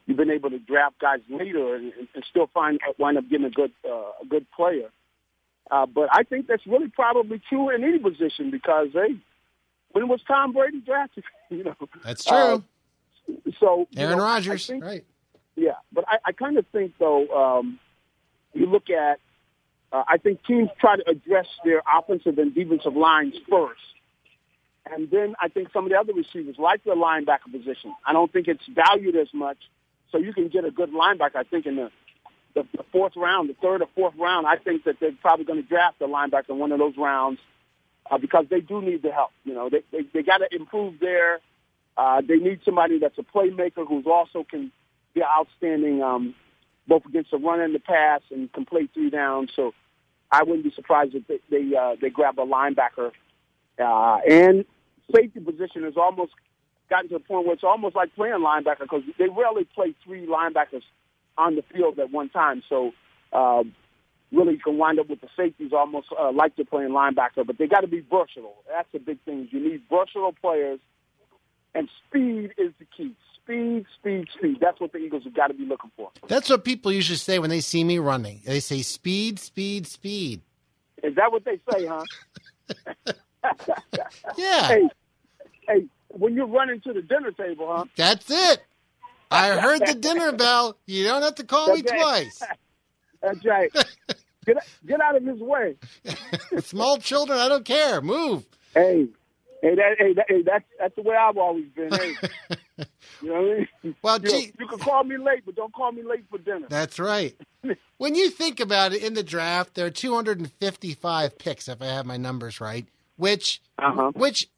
[0.06, 3.50] you've been able to draft guys later and, and still find wind up getting a
[3.50, 4.88] good uh, a good player.
[5.70, 9.16] Uh, but I think that's really probably true in any position because hey,
[9.92, 11.24] when was Tom Brady drafted?
[11.50, 12.36] you know, That's true.
[12.36, 12.58] Uh,
[13.58, 15.04] so you Aaron know, I- I Rodgers, think- right?
[15.56, 17.78] yeah, but I, I kind of think though, um,
[18.54, 19.18] you look at,
[19.92, 23.80] uh, I think teams try to address their offensive and defensive lines first,
[24.90, 28.32] and then I think some of the other receivers, like the linebacker position, I don't
[28.32, 29.58] think it's valued as much.
[30.12, 31.36] So you can get a good linebacker.
[31.36, 31.90] I think in the
[32.54, 35.62] the, the fourth round, the third or fourth round, I think that they're probably going
[35.62, 37.38] to draft a linebacker in one of those rounds
[38.10, 39.30] uh, because they do need the help.
[39.44, 41.40] You know, they they, they got to improve there.
[41.96, 44.70] Uh, they need somebody that's a playmaker who's also can
[45.14, 46.34] be outstanding um,
[46.86, 49.50] both against the run and the pass and play three downs.
[49.56, 49.72] So
[50.30, 53.12] I wouldn't be surprised if they they, uh, they grab a linebacker.
[53.78, 54.64] Uh, and
[55.14, 56.32] safety position has almost
[56.88, 60.26] gotten to the point where it's almost like playing linebacker because they rarely play three
[60.26, 60.82] linebackers
[61.38, 62.62] on the field at one time.
[62.68, 62.92] So
[63.32, 63.62] uh,
[64.32, 67.58] really you can wind up with the safeties almost uh, like they're playing linebacker, but
[67.58, 68.56] they got to be versatile.
[68.68, 69.48] That's the big thing.
[69.50, 70.80] You need versatile players,
[71.74, 73.14] and speed is the key.
[73.42, 74.56] Speed, speed, speed.
[74.60, 76.10] That's what the Eagles have got to be looking for.
[76.26, 78.40] That's what people usually say when they see me running.
[78.44, 80.40] They say speed, speed, speed.
[81.04, 82.04] Is that what they say, huh?
[84.36, 84.88] Yeah, hey,
[85.68, 87.84] hey, when you're running to the dinner table, huh?
[87.96, 88.62] that's it.
[89.30, 90.76] I heard the dinner bell.
[90.86, 92.42] You don't have to call me twice.
[93.22, 93.70] That's right.
[94.46, 95.74] Get get out of his way.
[96.60, 98.00] Small children, I don't care.
[98.00, 98.46] Move.
[98.74, 99.08] Hey,
[99.60, 101.92] hey, that, hey, that, hey, that's that's the way I've always been.
[101.92, 102.14] Hey,
[103.20, 103.96] you know what I mean?
[104.02, 106.68] Well, you, gee- you can call me late, but don't call me late for dinner.
[106.70, 107.34] That's right.
[107.96, 112.06] When you think about it, in the draft, there are 255 picks, if I have
[112.06, 112.86] my numbers right.
[113.16, 114.12] Which, Uh-huh.
[114.14, 114.48] which,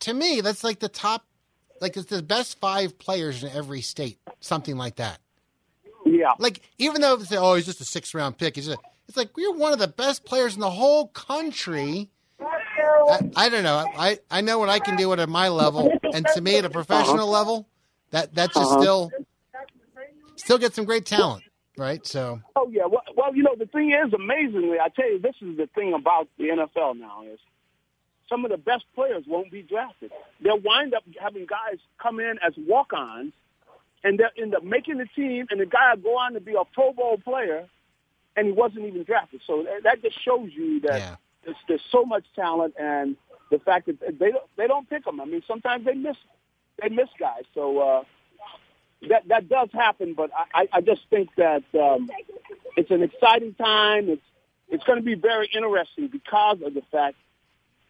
[0.00, 1.24] to me, that's like the top,
[1.80, 5.18] like it's the best five players in every state, something like that.
[6.06, 8.80] Yeah, Like even though they say, "Oh, he's just a six round pick," it's, just,
[9.08, 12.10] it's like we're one of the best players in the whole country.
[13.08, 13.88] I, I don't know.
[13.94, 16.70] I, I know what I can do at my level, and to me, at a
[16.70, 17.68] professional level,
[18.10, 18.82] that that's just Uh-huh.
[18.82, 19.14] still
[20.36, 21.44] still get some great talent,
[21.76, 22.06] right?
[22.06, 22.86] So Oh yeah.
[22.86, 25.94] Well, well, you know the thing is, amazingly, I tell you, this is the thing
[25.94, 27.38] about the NFL now is
[28.28, 30.10] some of the best players won't be drafted.
[30.40, 33.32] They'll wind up having guys come in as walk-ons,
[34.04, 36.54] and they'll end up making the team, and the guy will go on to be
[36.54, 37.66] a Pro Bowl player,
[38.36, 39.40] and he wasn't even drafted.
[39.46, 41.16] So that- just shows you that Yeah.
[41.44, 43.16] there's, there's so much talent, and
[43.50, 45.20] the fact that they don't they don't pick them.
[45.20, 46.16] I mean, sometimes they miss
[46.82, 47.44] they miss guys.
[47.54, 48.04] So uh,
[49.08, 52.10] that that does happen, but I, I just think that um,
[52.76, 54.08] it's an exciting time.
[54.08, 54.22] It's
[54.68, 57.16] it's going to be very interesting because of the fact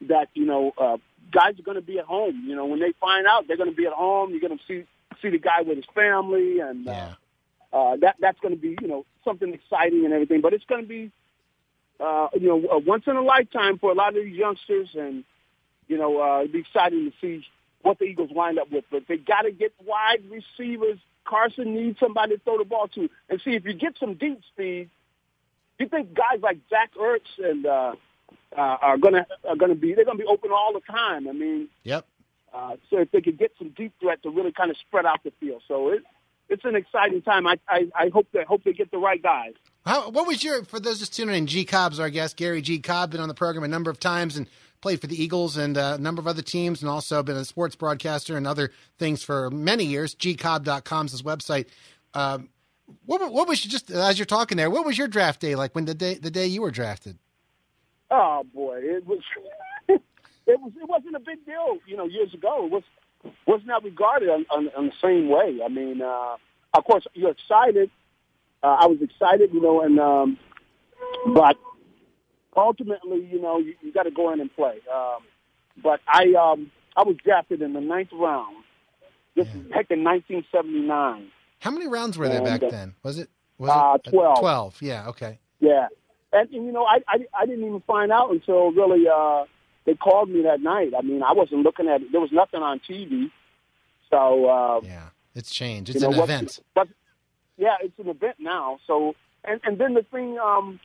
[0.02, 0.96] that you know uh,
[1.32, 2.44] guys are going to be at home.
[2.46, 4.64] You know, when they find out they're going to be at home, you're going to
[4.66, 4.84] see
[5.22, 7.14] see the guy with his family, and Yeah.
[7.72, 10.40] uh, uh, that that's going to be you know something exciting and everything.
[10.40, 11.10] But it's going to be
[12.00, 15.24] uh, you know a once in a lifetime for a lot of these youngsters, and
[15.88, 17.44] you know uh, it'd be exciting to see
[17.82, 18.84] what the Eagles wind up with.
[18.90, 20.98] But they got to get wide receivers.
[21.24, 24.40] Carson needs somebody to throw the ball to, and see if you get some deep
[24.52, 24.90] speed.
[25.78, 27.94] You think guys like Zach Ertz and uh,
[28.56, 31.28] uh, are gonna are gonna be they're gonna be open all the time.
[31.28, 32.06] I mean, Yep.
[32.54, 35.22] uh, so if they could get some deep threat to really kind of spread out
[35.24, 36.02] the field, so it
[36.48, 37.46] it's an exciting time.
[37.46, 39.54] I I, I hope they hope they get the right guys.
[39.84, 41.46] How, what was your for those just tuning in?
[41.46, 42.36] G Cobb's our guest.
[42.36, 44.48] Gary G Cobb been on the program a number of times and
[44.80, 47.44] played for the Eagles and uh, a number of other teams, and also been a
[47.44, 50.14] sports broadcaster and other things for many years.
[50.14, 51.66] GCobb.com's his website.
[52.14, 52.48] Um,
[53.04, 54.70] what, what was just as you're talking there?
[54.70, 57.18] What was your draft day like when the day the day you were drafted?
[58.10, 59.20] Oh boy, it was
[59.88, 60.00] it
[60.46, 62.66] was it wasn't a big deal, you know, years ago.
[62.66, 62.82] It was
[63.46, 65.60] was not regarded on, on, on the same way.
[65.64, 66.36] I mean, uh,
[66.74, 67.90] of course, you're excited.
[68.62, 70.38] Uh, I was excited, you know, and um,
[71.34, 71.56] but
[72.56, 74.78] ultimately, you know, you, you got to go in and play.
[74.92, 75.22] Um,
[75.82, 78.56] but I um, I was drafted in the ninth round.
[79.34, 81.28] This is back in 1979.
[81.60, 82.94] How many rounds were there And, back uh, then?
[83.02, 84.40] Was it was uh, it 12.
[84.40, 84.76] Twelve.
[84.80, 85.08] Yeah.
[85.08, 85.38] Okay.
[85.60, 85.88] Yeah,
[86.40, 89.44] and, and you know, I, I I didn't even find out until really uh,
[89.84, 90.92] they called me that night.
[90.98, 92.12] I mean, I wasn't looking at it.
[92.12, 93.30] There was nothing on TV,
[94.10, 95.08] so uh, Yeah.
[95.34, 95.90] It's changed.
[95.90, 96.60] you It's know an what- event.
[96.74, 96.88] But
[97.58, 98.78] yeah, it's an event now.
[98.86, 100.80] So and and then the thing, um,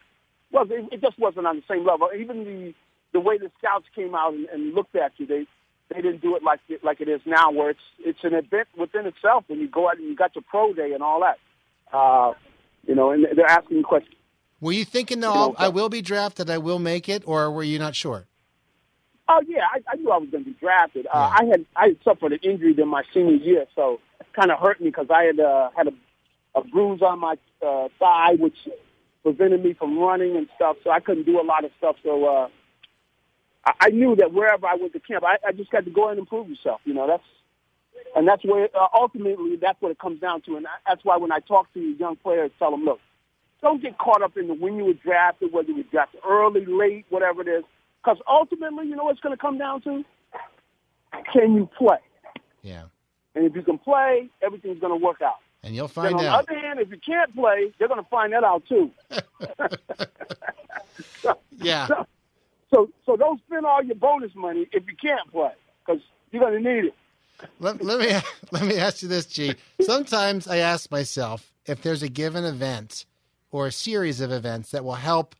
[0.51, 2.09] well, it, it just wasn't on the same level.
[2.17, 2.73] Even the
[3.13, 5.45] the way the scouts came out and, and looked at you, they
[5.93, 8.67] they didn't do it like it, like it is now, where it's it's an event
[8.77, 9.45] within itself.
[9.47, 11.37] When you go out and you got your pro day and all that,
[11.95, 12.33] uh,
[12.87, 14.15] you know, and they're asking questions.
[14.61, 17.51] Were you thinking though You know, I will be drafted, I will make it, or
[17.51, 18.27] were you not sure?
[19.29, 21.07] Oh yeah, I, I knew I was going to be drafted.
[21.07, 24.51] Uh, I had I had suffered an injury in my senior year, so it kind
[24.51, 25.91] of hurt me because I had uh, had a,
[26.59, 28.57] a bruise on my uh, thigh, which
[29.23, 30.77] prevented me from running and stuff.
[30.83, 31.95] So I couldn't do a lot of stuff.
[32.03, 32.47] So uh,
[33.65, 36.11] I, I knew that wherever I went to camp, I, I just got to go
[36.11, 36.81] in and prove yourself.
[36.85, 37.23] You know, that's
[38.15, 40.57] and that's where uh, ultimately that's what it comes down to.
[40.57, 42.99] And I- that's why when I talk to young players, tell them, look,
[43.61, 47.05] don't get caught up in the when you were drafted, whether you drafted early, late,
[47.09, 47.63] whatever it is.
[48.03, 50.03] Because ultimately, you know what's going to come down to?
[51.31, 51.99] Can you play?
[52.63, 52.83] Yeah.
[53.35, 55.35] And if you can play, everything's going to work out.
[55.63, 56.47] And you'll Then find on out.
[56.47, 58.89] the other hand, if you can't play, they're going to find that out too.
[61.57, 61.87] Yeah.
[62.73, 65.51] So, so, so don't spend all your bonus money if you can't play,
[65.85, 66.93] because you're going to need it.
[67.59, 68.17] Let, let me
[68.51, 69.55] let me ask you this, G.
[69.81, 73.05] Sometimes I ask myself if there's a given event
[73.51, 75.35] or a series of events that will help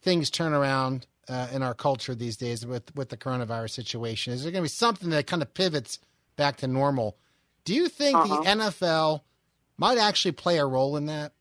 [0.00, 4.32] things turn around uh, in our culture these days with with the coronavirus situation.
[4.32, 5.98] Is there going to be something that kind of pivots
[6.36, 7.16] back to normal?
[7.64, 8.42] Do you think Uh-huh.
[8.42, 9.20] the NFL
[9.76, 11.32] might actually play a role in that?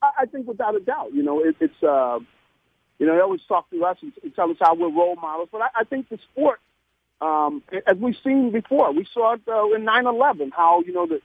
[0.00, 2.20] I, think without a doubt, you know, it, it's, uh,
[3.00, 5.48] you know, they always talk to us and, and tell us how we're role models,
[5.50, 6.60] but I, I think the sport,
[7.20, 11.20] um, as we've seen before, we saw it uh, in 9/11, how you know the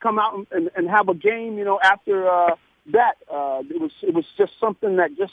[0.00, 2.54] come out and, and, and have a game, you know, after uh,
[2.92, 5.32] that, uh, it was it was just something that just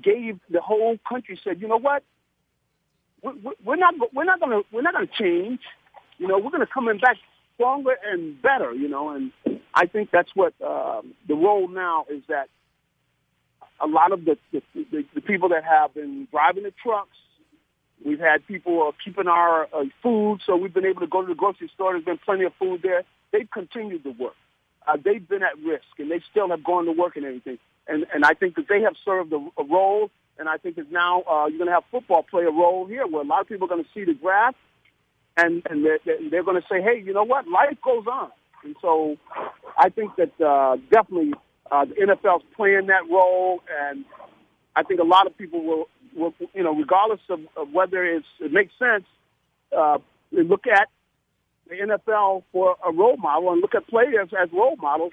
[0.00, 2.02] gave the whole country said, you know what,
[3.22, 5.60] we- we- we're not we're not gonna we're not gonna change,
[6.18, 7.16] you know, we're gonna come in back
[7.54, 9.32] stronger and better, you know, and
[9.74, 12.48] I think that's what um, the role now is that
[13.80, 17.16] a lot of the, the, the, the people that have been driving the trucks,
[18.04, 21.28] we've had people uh, keeping our uh, food, so we've been able to go to
[21.28, 21.92] the grocery store.
[21.92, 23.02] There's been plenty of food there.
[23.32, 24.34] They've continued to work.
[24.86, 27.58] Uh, they've been at risk, and they still have gone to work and everything.
[27.88, 30.10] And and I think that they have served a, a role.
[30.38, 33.06] And I think that now uh, you're going to have football play a role here,
[33.06, 34.56] where a lot of people are going to see the draft,
[35.36, 37.48] and and they're, they're- going to say, hey, you know what?
[37.48, 38.30] Life goes on.
[38.64, 39.16] And so
[39.78, 41.34] I think that uh, definitely
[41.70, 44.04] uh, the NFL's playing that role, and
[44.76, 48.26] I think a lot of people will, will you know, regardless of, of whether it's,
[48.40, 49.04] it makes sense,
[49.76, 49.98] uh,
[50.32, 50.88] look at
[51.72, 55.12] the NFL for a role model and look at players as role models.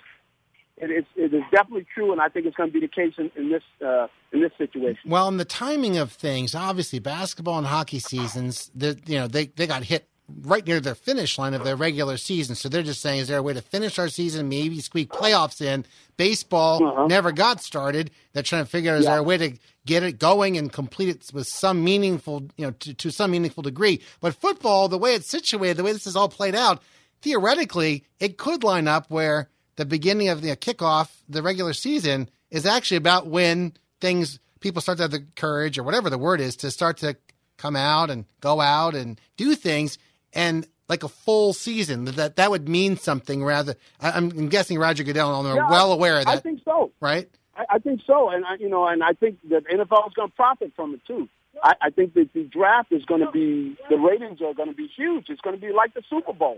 [0.77, 3.13] It is, it is definitely true, and I think it's going to be the case
[3.17, 5.09] in, in this uh, in this situation.
[5.09, 9.67] Well, in the timing of things, obviously basketball and hockey seasons, you know they they
[9.67, 10.07] got hit
[10.41, 12.55] right near the finish line of their regular season.
[12.55, 15.61] So they're just saying, is there a way to finish our season, maybe squeak playoffs
[15.61, 15.85] in?
[16.17, 17.07] Baseball Uh-huh.
[17.07, 18.11] never got started.
[18.33, 19.53] They're trying to figure out is there a way to
[19.85, 23.63] get it going and complete it with some meaningful, you know, to, to some meaningful
[23.63, 24.01] degree.
[24.19, 26.81] But football, the way it's situated, the way this is all played out,
[27.21, 32.65] theoretically, it could line up where the beginning of the kickoff, the regular season, is
[32.65, 36.55] actually about when things people start to have the courage or whatever the word is
[36.57, 37.15] to start to
[37.57, 39.97] come out and go out and do things
[40.33, 45.03] and like a full season that that would mean something rather I, I'm guessing Roger
[45.03, 46.91] Goodell and are Yeah, well aware of that I think so.
[46.99, 50.13] right I, I think so, and I, you know, and I think that NFL is
[50.13, 51.27] going to profit from it too.
[51.61, 54.75] I, I think that the draft is going to be the ratings are going to
[54.75, 55.25] be huge.
[55.29, 56.57] It's going to be like the Super Bowl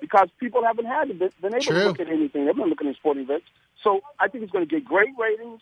[0.00, 1.78] because people haven't had been, been able True.
[1.80, 2.46] to look at anything.
[2.46, 3.46] They've been looking at sporting events,
[3.84, 5.60] so I think it's going to get great ratings.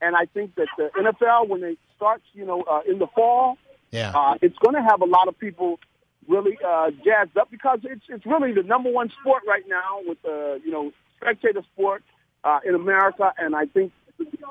[0.00, 3.56] And I think that the NFL, when it starts, you know, uh, in the fall,
[3.90, 5.80] yeah uh, it's going to have a lot of people
[6.28, 10.20] really uh, jazzed up because it's it's really the number one sport right now with
[10.22, 12.02] the you know spectator sport
[12.44, 13.92] uh, in America, and I think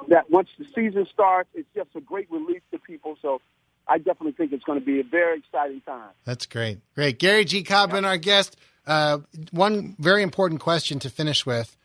[0.09, 3.17] that once the season starts, it's just a great relief to people.
[3.21, 3.41] So
[3.87, 6.09] I definitely think it's going to be a very exciting time.
[6.25, 6.79] That's great.
[6.95, 7.19] Great.
[7.19, 7.63] Gary G.
[7.63, 8.57] Cobban, our guest.
[8.85, 9.19] Uh,
[9.51, 11.77] one very important question to finish with.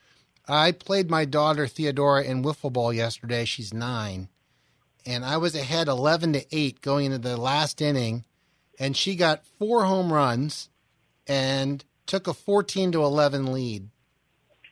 [0.48, 3.44] I played my daughter Theodora in wiffle ball yesterday.
[3.44, 4.28] She's nine.
[5.04, 8.24] And I was ahead 11 to 8 going into the last inning.
[8.78, 10.68] And she got four home runs
[11.26, 13.88] and took a 14 to 11 lead.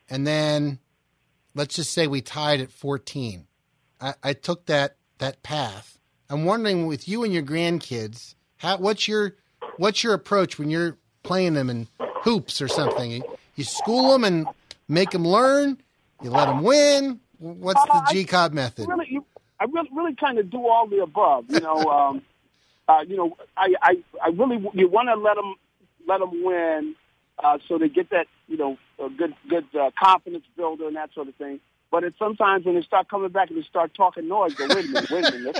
[0.09, 0.79] And then
[1.55, 3.47] let's just say we tied at 14.
[4.01, 5.99] I, I took that, that path.
[6.29, 9.35] I'm wondering with you and your grandkids, how, what's your
[9.77, 11.87] what's your approach when you're playing them in
[12.21, 13.11] hoops or something?
[13.11, 13.23] You,
[13.55, 14.47] you school them and
[14.87, 15.81] make them learn.
[16.21, 17.19] You let them win.
[17.39, 18.87] What's the Uh, G Cobb method?
[18.87, 19.25] Really, you,
[19.59, 21.45] I really, really kind of do all the above.
[21.49, 22.21] You know, um,
[22.87, 25.55] uh, you know, I, I, I really, you want to let them,
[26.07, 26.95] let them win,
[27.43, 31.13] uh, so they get that, you know, a good, good uh, confidence builder and that
[31.13, 31.59] sort of thing.
[31.89, 34.85] But it's sometimes when they start coming back and they start talking noise, go, wait
[34.85, 35.57] a minute, wait a minute.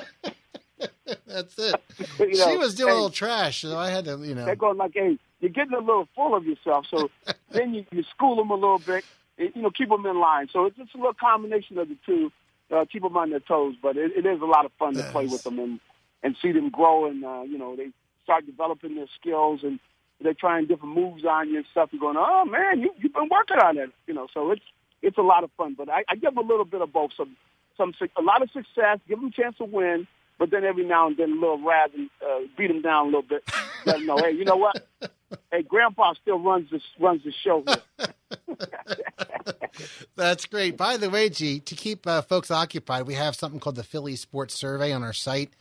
[1.28, 1.76] That's it.
[2.20, 4.46] You know, she was doing hey, a little trash, so I had to, you know.
[4.46, 6.86] They're going like, hey, you're getting a little full of yourself.
[6.90, 7.10] So
[7.54, 9.04] then you, you school them a little bit,
[9.38, 10.48] and, you know, keep them in line.
[10.54, 12.32] So it's just a little combination of the two,
[12.72, 13.76] uh, keep them on their toes.
[13.82, 15.34] But it, it is a lot of fun to play Yes.
[15.34, 15.80] with them and,
[16.24, 17.90] and see them grow and, uh, you know, they
[18.24, 19.80] start developing their skills and
[20.22, 21.90] they're trying different moves on you and stuff.
[21.92, 23.90] You're going, oh, man, you, you've been working on it.
[24.08, 24.62] You know, so it's,
[25.02, 25.76] it's a lot of fun.
[25.78, 27.12] But I, I give them a little bit of both.
[27.18, 27.36] Some,
[27.78, 30.08] some, a lot of success, give them a chance to win.
[30.38, 33.06] But then every now and then a little razz and uh, beat them down a
[33.06, 33.44] little bit.
[33.86, 34.88] Let them know, hey, you know what?
[35.52, 38.58] Hey, Grandpa still runs this runs the show here.
[40.16, 40.78] That's great.
[40.78, 44.16] By the way, G, to keep uh, folks occupied, we have something called the Philly
[44.16, 45.54] Sports Survey on our site,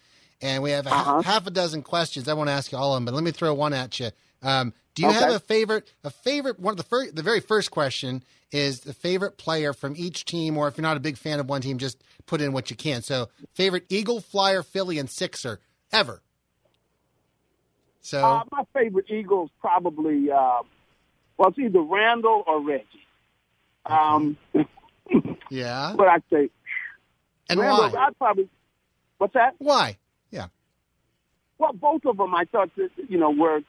[0.43, 1.23] and we have Uh-huh.
[1.23, 2.29] half a dozen questions.
[2.29, 4.11] I won't ask you all of them, but let me throw one at you.
[4.43, 5.93] Um, do you have a favorite?
[6.05, 6.59] A favorite?
[6.59, 10.57] One of the first, the very first question is the favorite player from each team,
[10.59, 12.77] or if you're not a big fan of one team, just put in what you
[12.77, 13.03] can.
[13.03, 15.61] So, favorite Eagle, Flyer, Philly, and Sixer
[15.93, 16.23] ever.
[18.01, 20.63] So, Uh, my favorite Eagles probably, uh,
[21.37, 22.87] well, it's either Randall or Reggie.
[23.87, 24.37] Um,
[25.51, 26.51] yeah, but I'd say
[27.49, 27.91] and Randall.
[27.91, 28.07] why?
[28.07, 28.49] I'd probably.
[29.19, 29.55] What's that?
[29.59, 29.99] Why?
[31.61, 33.61] Well, both of them, I thought that you know were.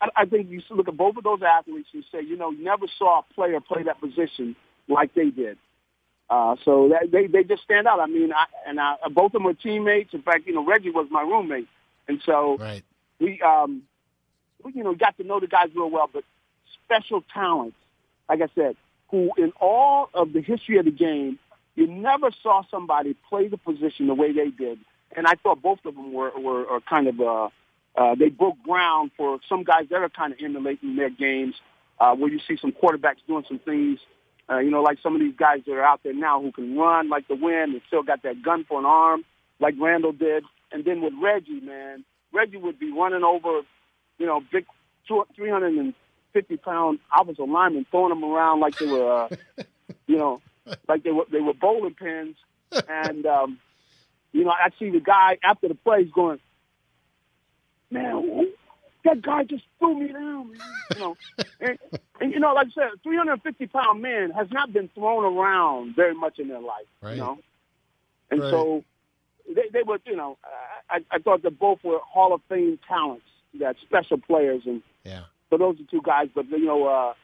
[0.00, 2.50] I, I think you should look at both of those athletes and say, you know,
[2.50, 4.56] you never saw a player play that position
[4.88, 5.56] like they did.
[6.28, 8.00] Uh, so that, they they just stand out.
[8.00, 10.14] I mean, I, and I, both of them were teammates.
[10.14, 11.68] In fact, you know, Reggie was my roommate,
[12.08, 12.82] and so right.
[13.20, 13.84] we, um,
[14.64, 16.10] we, you know, got to know the guys real well.
[16.12, 16.24] But
[16.84, 17.76] special talents,
[18.28, 18.74] like I said,
[19.12, 21.38] who in all of the history of the game,
[21.76, 24.80] you never saw somebody play the position the way they did.
[25.16, 27.48] And I thought both of them were were, are kind of uh,
[27.96, 31.54] uh, they broke ground for some guys that are kind of emulating their games,
[31.98, 33.98] uh, where you see some quarterbacks doing some things.
[34.48, 36.76] Uh, you know, like some of these guys that are out there now who can
[36.78, 39.24] run like the wind and still got that gun for an arm,
[39.58, 40.44] like Randall did.
[40.70, 43.62] And then with Reggie, man, Reggie would be running over,
[44.18, 44.66] you know, big
[45.08, 49.28] two- 350 pound offensive linemen, throwing them around like they were, uh,
[50.06, 50.40] you know,
[50.88, 52.36] like they were they were bowling pins.
[52.88, 53.58] And um,
[54.32, 56.38] you know, I see the guy after the play going,
[57.90, 58.46] man,
[59.04, 60.50] that guy just threw me down.
[60.50, 60.60] Man.
[60.94, 61.16] You know,
[61.60, 61.78] and,
[62.20, 66.14] and you know, like I said, 350 pound man has not been thrown around very
[66.14, 66.86] much in their life.
[67.00, 67.12] Right.
[67.12, 67.38] You know,
[68.30, 68.50] and Right.
[68.50, 68.84] so
[69.48, 70.38] they, they were, you know,
[70.90, 73.24] I, I thought that both were Hall of Fame talents,
[73.60, 75.22] that special players, and Yeah.
[75.50, 76.28] so those are two guys.
[76.34, 77.14] But you know, uh,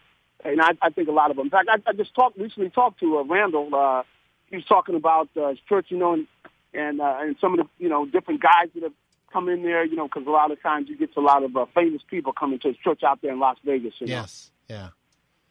[0.45, 1.47] and I, I think a lot of them.
[1.47, 3.75] In fact, I, I just talked recently talked to uh, Randall.
[3.75, 4.03] Uh,
[4.47, 6.27] he was talking about uh, his church, you know, and
[6.75, 8.93] and, uh, and some of the you know different guys that have
[9.33, 11.57] come in there, you know, because a lot of times you get a lot of
[11.57, 13.95] uh, famous people coming to his church out there in Las Vegas.
[13.99, 14.15] You know?
[14.15, 14.51] Yes.
[14.69, 14.89] Yeah.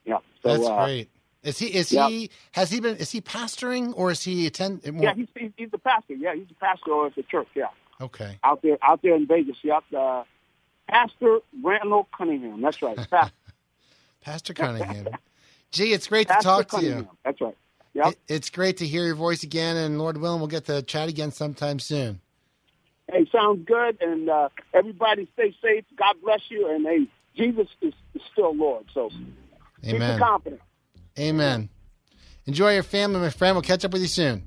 [0.06, 0.18] Yeah.
[0.44, 1.10] So, That's uh, great.
[1.44, 1.68] Is he?
[1.68, 2.10] Is Yep.
[2.10, 2.30] he?
[2.52, 2.98] Has he been?
[2.98, 4.86] Is he pastoring or is he attend?
[4.92, 6.14] More, Yeah, he's, he's he's the pastor.
[6.14, 7.48] Yeah, he's the pastor of the church.
[7.56, 7.66] Yeah,
[8.00, 8.38] okay.
[8.44, 9.58] out there out there in Vegas.
[9.64, 9.84] Yep.
[9.96, 10.24] Uh,
[10.88, 12.62] pastor Randall Cunningham.
[12.62, 12.96] That's right.
[13.10, 13.34] Pastor,
[14.22, 15.08] Pastor Cunningham.
[15.72, 17.10] Gee, it's great to Pastor talk to you.
[17.26, 17.58] That's right.
[17.94, 18.08] Yep.
[18.08, 21.10] It, it's great to hear your voice again, and Lord willing, we'll get to chat
[21.10, 22.22] again sometime soon.
[23.12, 23.98] Hey, sounds good.
[24.02, 25.84] And uh, everybody stay safe.
[25.98, 26.70] God bless you.
[26.70, 28.86] And hey, Jesus is, is still Lord.
[28.94, 29.10] So
[29.86, 30.20] Amen.
[30.20, 30.62] the confidence.
[31.20, 31.70] Amen.
[32.46, 33.56] Enjoy your family, my friend.
[33.56, 34.44] We'll catch up with you soon.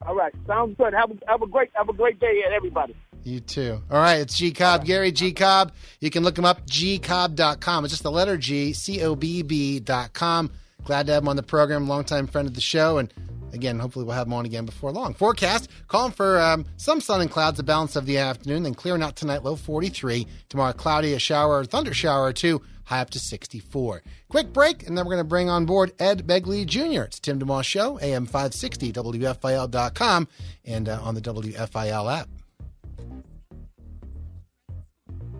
[0.00, 0.32] All right.
[0.46, 0.94] Sounds good.
[0.94, 2.96] Have a, have a great have a great day, everybody.
[3.24, 3.80] You too.
[3.88, 5.72] All right, it's G Cobb, Gary G Cobb.
[6.00, 7.84] You can look him up, gcobb.com.
[7.84, 10.50] It's just the letter G, C O B B.com.
[10.84, 12.98] Glad to have him on the program, longtime friend of the show.
[12.98, 13.12] And
[13.52, 15.14] again, hopefully we'll have him on again before long.
[15.14, 19.02] Forecast calling for um, some sun and clouds the balance of the afternoon, then clearing
[19.02, 20.26] out tonight, low 43.
[20.48, 24.02] Tomorrow, cloudy, a shower, or thunder shower or two, high up to 64.
[24.28, 27.02] Quick break, and then we're going to bring on board Ed Begley Jr.
[27.02, 30.28] It's Tim DeMoss Show, AM 560, WFIL.com,
[30.64, 32.28] and uh, on the WFIL app.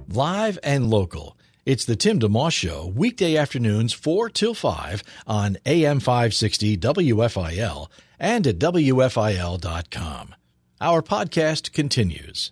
[0.08, 1.38] Live and local.
[1.64, 7.88] It's the Tim DeMoss Show, weekday afternoons 4 till 5 on AM 560 WFIL
[8.18, 10.34] and at WFIL.com.
[10.80, 12.50] Our podcast continues.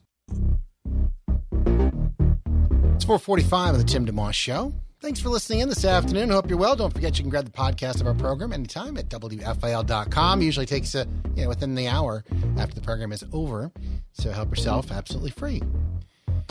[2.94, 4.72] It's 445 of the Tim DeMoss Show.
[5.00, 6.30] Thanks for listening in this afternoon.
[6.30, 6.76] Hope you're well.
[6.76, 10.40] Don't forget you can grab the podcast of our program anytime at WFIL.com.
[10.40, 12.22] Usually takes a, you know, within the hour
[12.58, 13.72] after the program is over.
[14.12, 15.62] So help yourself absolutely free.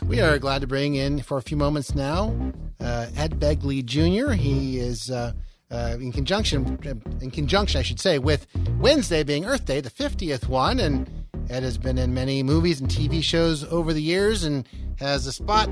[0.05, 2.33] We are glad to bring in for a few moments now
[2.81, 4.33] uh, Ed Begley Jr.
[4.33, 5.33] He is uh,
[5.71, 6.79] uh, in conjunction,
[7.21, 8.47] in conjunction, I should say, with
[8.79, 11.09] Wednesday being Earth Day, the 50th one, and
[11.49, 14.67] Ed has been in many movies and TV shows over the years, and
[14.99, 15.69] has a spot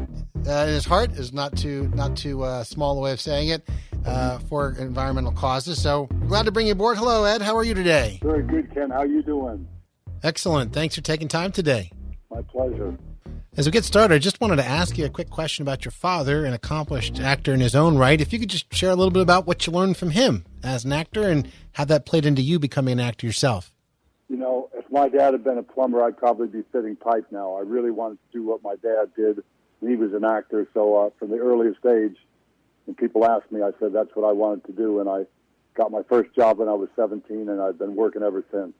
[0.48, 3.50] uh, in his heart is not too not too uh, small a way of saying
[3.50, 3.68] it
[4.06, 5.82] uh, for environmental causes.
[5.82, 6.98] So glad to bring you aboard.
[6.98, 7.42] Hello, Ed.
[7.42, 8.20] How are you today?
[8.24, 8.90] Very good, Ken.
[8.90, 9.68] How you doing?
[10.24, 10.74] Excellent.
[10.74, 11.92] Thanks for taking time today.
[12.32, 12.98] My pleasure.
[13.58, 15.92] As we get started, I just wanted to ask you a quick question about your
[15.92, 18.22] father, an accomplished actor in his own right.
[18.22, 20.86] If you could just share a little bit about what you learned from him as
[20.86, 23.74] an actor and how that played into you becoming an actor yourself.
[24.30, 27.56] You know, if my dad had been a plumber, I'd probably be fitting pipe now.
[27.56, 29.44] I really wanted to do what my dad did.
[29.82, 32.18] He was an actor, so uh, from the earliest age,
[32.86, 35.26] when people asked me, I said that's what I wanted to do, and I
[35.74, 38.74] got my first job when I was 17, and I've been working ever since.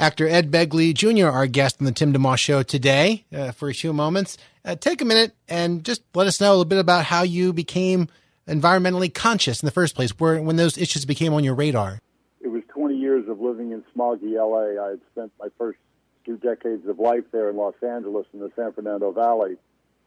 [0.00, 3.74] Actor Ed Begley Jr., our guest on the Tim DeMoss Show today, uh, for a
[3.74, 4.38] few moments.
[4.64, 7.52] Uh, take a minute and just let us know a little bit about how you
[7.52, 8.08] became
[8.46, 11.98] environmentally conscious in the first place, where when those issues became on your radar.
[12.40, 14.80] It was 20 years of living in smoggy LA.
[14.80, 15.80] I had spent my first
[16.24, 19.56] two decades of life there in Los Angeles in the San Fernando Valley,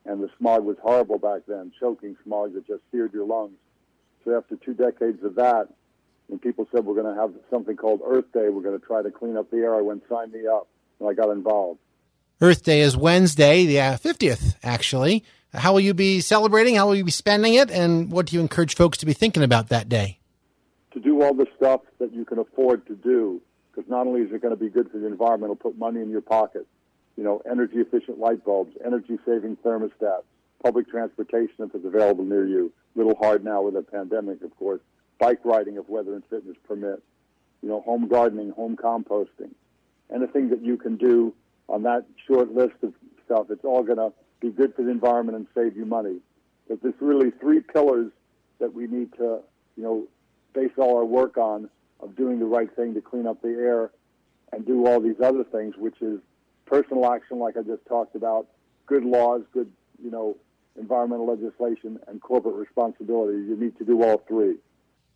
[0.06, 3.58] and the smog was horrible back then, choking smog that just seared your lungs.
[4.24, 5.68] So after two decades of that,
[6.32, 9.02] when people said we're going to have something called Earth Day, we're going to try
[9.02, 10.66] to clean up the air, I went, sign me up,
[11.02, 11.82] and I got involved.
[12.40, 15.26] Earth Day is Wednesday, the uh, 50th, actually.
[15.54, 16.76] How will you be celebrating?
[16.76, 17.70] How will you be spending it?
[17.70, 20.20] And what do you encourage folks to be thinking about that day?
[20.94, 24.32] To do all the stuff that you can afford to do, because not only is
[24.32, 26.66] it going to be good for the environment, it'll put money in your pocket.
[27.18, 30.24] You know, energy efficient light bulbs, energy saving thermostats,
[30.64, 32.72] public transportation if it's available near you.
[32.96, 34.80] A little hard now with the pandemic, of course.
[35.22, 37.02] Bike riding if weather and fitness permit.
[37.62, 39.52] You know, home gardening, home composting.
[40.14, 41.34] Anything that you can do
[41.70, 42.94] on that short list of
[43.24, 46.18] stuff, it's all going to be good for the environment and save you money.
[46.68, 48.12] But there's really three pillars
[48.60, 49.42] that we need to,
[49.78, 50.08] you know,
[50.56, 51.70] base all our work on
[52.00, 53.92] of doing the right thing to clean up the air
[54.52, 56.20] and do all these other things, which is
[56.66, 58.48] personal action, like I just talked about,
[58.88, 59.72] good laws, good,
[60.04, 60.36] you know,
[60.80, 63.38] environmental legislation, and corporate responsibility.
[63.38, 64.56] You need to do all three.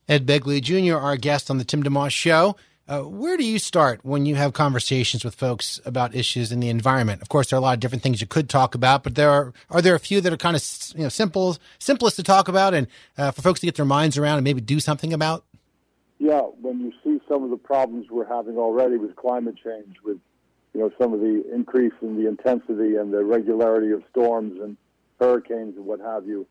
[0.07, 2.55] Ed Begley Jr., our guest on the Tim DeMoss Show.
[2.87, 6.69] Uh, where do you start when you have conversations with folks about issues in the
[6.69, 7.19] environment?
[7.23, 9.31] Of course, there are a lot of different things you could talk about, but there
[9.31, 10.63] are are there a few that are kind of
[10.95, 12.85] you know simple, simplest to talk about, and
[13.17, 15.43] uh, for folks to get their minds around and maybe do something about.
[16.19, 20.19] Yeah, when you see some of the problems we're having already with climate change, with
[20.75, 24.77] you know some of the increase in the intensity and the regularity of storms and
[25.19, 26.45] hurricanes and what have you,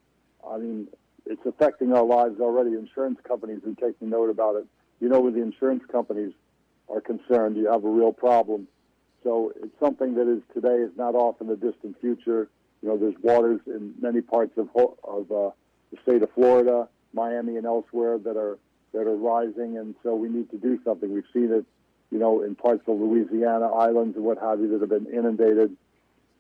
[0.49, 0.89] I mean,
[1.27, 2.75] it's affecting our lives already.
[2.75, 4.67] Insurance companies are taking note about it.
[5.01, 6.33] You know, where the insurance companies
[6.89, 8.69] are concerned, you have a real problem.
[9.23, 12.49] So it's something that is today is not off in the distant future.
[12.83, 14.69] You know, there's waters in many parts of
[15.03, 15.51] of uh,
[15.91, 18.59] the state of Florida, Miami, and elsewhere that are
[18.93, 21.13] that are rising, and so we need to do something.
[21.13, 21.65] We've seen it,
[22.11, 25.77] you know, in parts of Louisiana islands and what have you that have been inundated.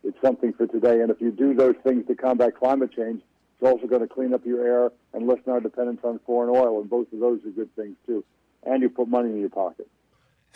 [0.04, 1.00] it's something for today.
[1.00, 3.22] And if you do those things to combat climate change,
[3.64, 6.80] it's also going to clean up your air and lessen our dependence on foreign oil.
[6.80, 8.22] And both of those are good things too.
[8.62, 9.88] And you put money in your pocket.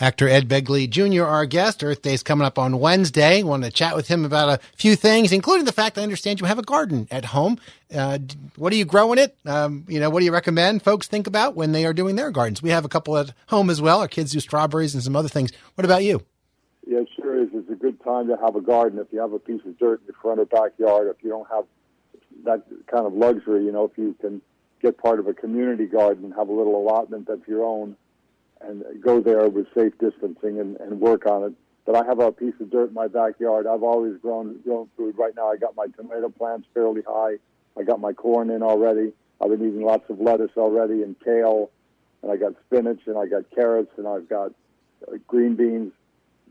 [0.01, 1.83] Actor Ed Begley Jr., our guest.
[1.83, 3.43] Earth Day's coming up on Wednesday.
[3.43, 6.47] Want to chat with him about a few things, including the fact I understand you
[6.47, 7.59] have a garden at home.
[7.93, 8.19] Uh,
[8.57, 9.37] what are you growing it?
[9.45, 12.31] Um, you know, what do you recommend folks think about when they are doing their
[12.31, 12.63] gardens?
[12.63, 14.01] We have a couple at home as well.
[14.01, 15.51] Our kids do strawberries and some other things.
[15.75, 16.25] What about you?
[16.87, 17.49] Yeah, it sure is.
[17.55, 20.01] It's a good time to have a garden if you have a piece of dirt
[20.01, 21.09] in your front or backyard.
[21.09, 21.65] If you don't have
[22.45, 24.41] that kind of luxury, you know, if you can
[24.80, 27.97] get part of a community garden have a little allotment that's your own
[28.61, 31.53] and go there with safe distancing and, and work on it.
[31.84, 33.66] But I have a piece of dirt in my backyard.
[33.66, 35.16] I've always grown grown food.
[35.16, 37.36] Right now, I got my tomato plants fairly high.
[37.78, 39.12] I got my corn in already.
[39.41, 41.70] I've been eating lots of lettuce already and kale,
[42.22, 44.53] and I got spinach and I got carrots and I've got
[45.07, 45.93] uh, green beans.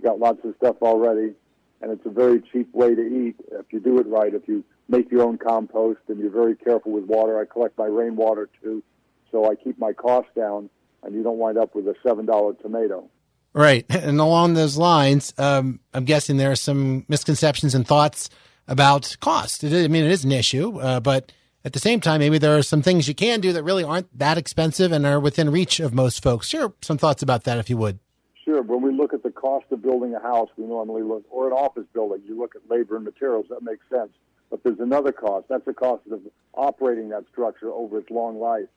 [0.01, 1.33] Got lots of stuff already,
[1.81, 4.33] and it's a very cheap way to eat if you do it right.
[4.33, 7.39] If you make your own compost and you're very careful with water.
[7.39, 8.83] I collect my rainwater too,
[9.31, 10.69] so I keep my costs down
[11.03, 13.09] and you don't wind up with a seven dollar tomato.
[13.53, 18.29] Right, and along those lines, um, I'm guessing there are some misconceptions and thoughts
[18.67, 19.63] about cost.
[19.63, 21.31] Is, I mean, it is an issue, uh, but
[21.65, 24.15] at the same time, maybe there are some things you can do that really aren't
[24.17, 26.47] that expensive and are within reach of most folks.
[26.47, 27.99] Sure, some thoughts about that, if you would.
[28.45, 28.61] Sure.
[28.61, 31.53] When we look at the cost of building a house, we normally look, or an
[31.53, 33.47] office building, you look at labor and materials.
[33.49, 34.11] That makes sense.
[34.49, 35.47] But there's another cost.
[35.49, 36.21] That's the cost of
[36.53, 38.67] operating that structure over its long life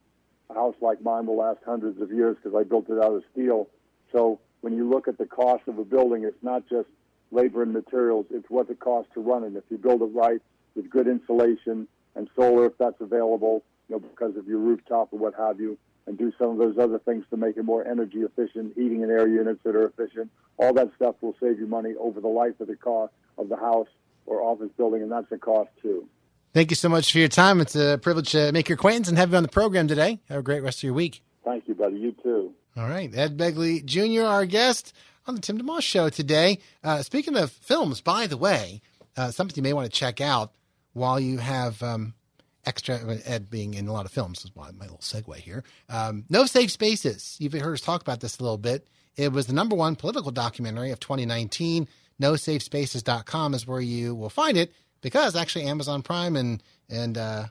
[0.50, 3.22] a house like mine will last hundreds of years because I built it out of
[3.32, 3.68] steel.
[4.12, 6.88] So when you look at the cost of a building, it's not just
[7.30, 9.54] labor and materials, it's what it costs to run it.
[9.56, 10.40] If you build it right
[10.74, 15.18] with good insulation and solar, if that's available, you know, because of your rooftop or
[15.18, 18.18] what have you, and do some of those other things to make it more energy
[18.20, 21.94] efficient, heating and air units that are efficient, all that stuff will save you money
[22.00, 23.86] over the life of the cost of the house
[24.30, 26.08] or office building, and that's a cost too.
[26.54, 27.60] Thank you so much for your time.
[27.60, 30.20] It's a privilege to make your acquaintance and have you on the program today.
[30.28, 31.22] Have a great rest of your week.
[31.44, 31.96] Thank you, buddy.
[31.96, 32.52] You too.
[32.76, 33.10] All right.
[33.14, 34.92] Ed Begley Jr., our guest
[35.26, 36.58] on the Tim DeMoss Show today.
[36.82, 38.80] Uh, speaking of films, by the way,
[39.16, 40.52] uh, something you may want to check out
[40.92, 42.14] while you have um,
[42.64, 45.62] extra, Ed being in a lot of films is my, my little segue here.
[45.88, 47.36] Um, no Safe Spaces.
[47.38, 48.88] You've heard us talk about this a little bit.
[49.16, 51.88] It was the number one political documentary of 2019.
[52.20, 57.46] NoSafeSpaces.com is where you will find it because actually Amazon Prime and and uh,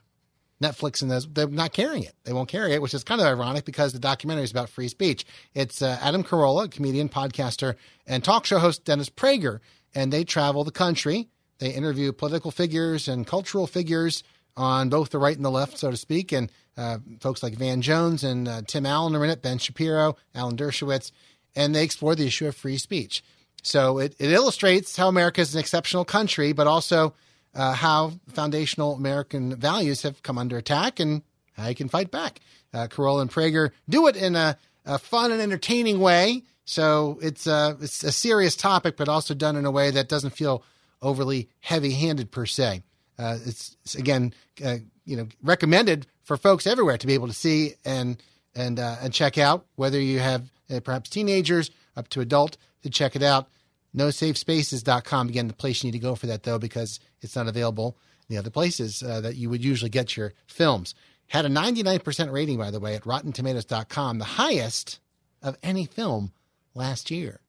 [0.62, 2.14] Netflix and those they're not carrying it.
[2.24, 4.88] They won't carry it, which is kind of ironic because the documentary is about free
[4.88, 5.24] speech.
[5.54, 9.60] It's uh, Adam Carolla, comedian, podcaster, and talk show host Dennis Prager,
[9.94, 11.28] and they travel the country.
[11.58, 14.22] They interview political figures and cultural figures
[14.56, 17.80] on both the right and the left, so to speak, and uh, folks like Van
[17.82, 21.12] Jones and uh, Tim Allen are in it, Ben Shapiro, Alan Dershowitz,
[21.54, 23.22] and they explore the issue of free speech.
[23.62, 27.14] So it, it illustrates how America is an exceptional country, but also
[27.54, 32.40] uh, how foundational American values have come under attack and how you can fight back.
[32.72, 34.56] Uh, Carolla and Prager do it in a,
[34.86, 36.42] a fun and entertaining way.
[36.64, 40.30] So it's a, it's a serious topic, but also done in a way that doesn't
[40.30, 40.62] feel
[41.02, 42.82] overly heavy handed per se.
[43.18, 44.32] Uh, it's, it's, again,
[44.64, 48.22] uh, you know, recommended for folks everywhere to be able to see and
[48.54, 49.66] and uh, and check out.
[49.74, 53.48] Whether you have uh, perhaps teenagers up to adult to check it out.
[53.96, 55.28] NoSafeSpaces.com.
[55.28, 57.96] Again, the place you need to go for that, though, because it's not available
[58.28, 60.94] in the other places uh, that you would usually get your films.
[61.28, 65.00] Had a 99% rating, by the way, at RottenTomatoes.com, the highest
[65.42, 66.32] of any film
[66.74, 67.40] last year.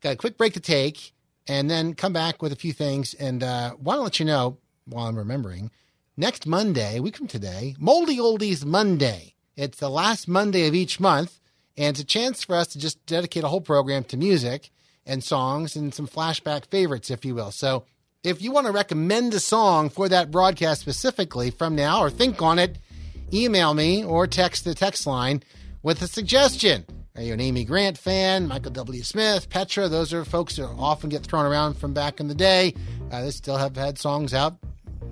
[0.00, 1.12] Got a quick break to take
[1.46, 3.14] and then come back with a few things.
[3.14, 5.70] And uh, want to let you know, while I'm remembering,
[6.16, 9.34] next Monday, week from today, Moldy Oldies Monday.
[9.56, 11.38] It's the last Monday of each month,
[11.76, 14.70] and it's a chance for us to just dedicate a whole program to music
[15.06, 17.50] and songs and some flashback favorites, if you will.
[17.50, 17.84] So
[18.22, 22.40] if you want to recommend a song for that broadcast specifically from now or think
[22.40, 22.78] on it,
[23.32, 25.42] email me or text the text line
[25.82, 26.84] with a suggestion.
[27.16, 28.46] Are you an Amy Grant fan?
[28.46, 29.02] Michael W.
[29.02, 29.88] Smith, Petra?
[29.88, 32.74] Those are folks that often get thrown around from back in the day.
[33.10, 34.56] Uh, they still have had songs out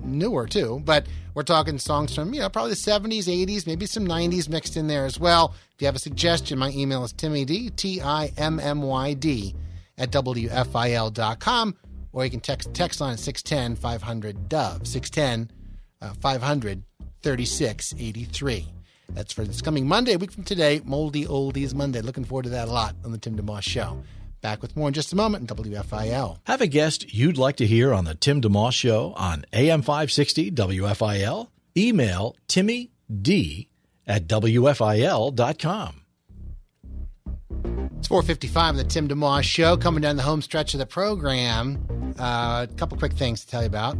[0.03, 4.05] newer too, but we're talking songs from, you know, probably the 70s, 80s, maybe some
[4.07, 5.53] 90s mixed in there as well.
[5.75, 9.55] If you have a suggestion, my email is timmyd, T I M M Y D,
[9.97, 11.75] at WFIL.com,
[12.11, 15.51] or you can text text line 610 500 Dove, 610
[16.01, 16.83] uh, 500
[17.21, 18.67] 3683.
[19.13, 22.01] That's for this coming Monday, a week from today, Moldy Oldies Monday.
[22.01, 24.01] Looking forward to that a lot on the Tim DeMoss Show.
[24.41, 26.39] Back with more in just a moment in WFIL.
[26.45, 30.51] Have a guest you'd like to hear on the Tim DeMoss Show on AM 560
[30.51, 31.47] WFIL?
[31.77, 33.69] Email Timmy D
[34.07, 36.01] at WFIL.com.
[37.99, 42.15] It's 455 of the Tim DeMoss Show, coming down the home stretch of the program.
[42.19, 43.95] Uh, a couple quick things to tell you about.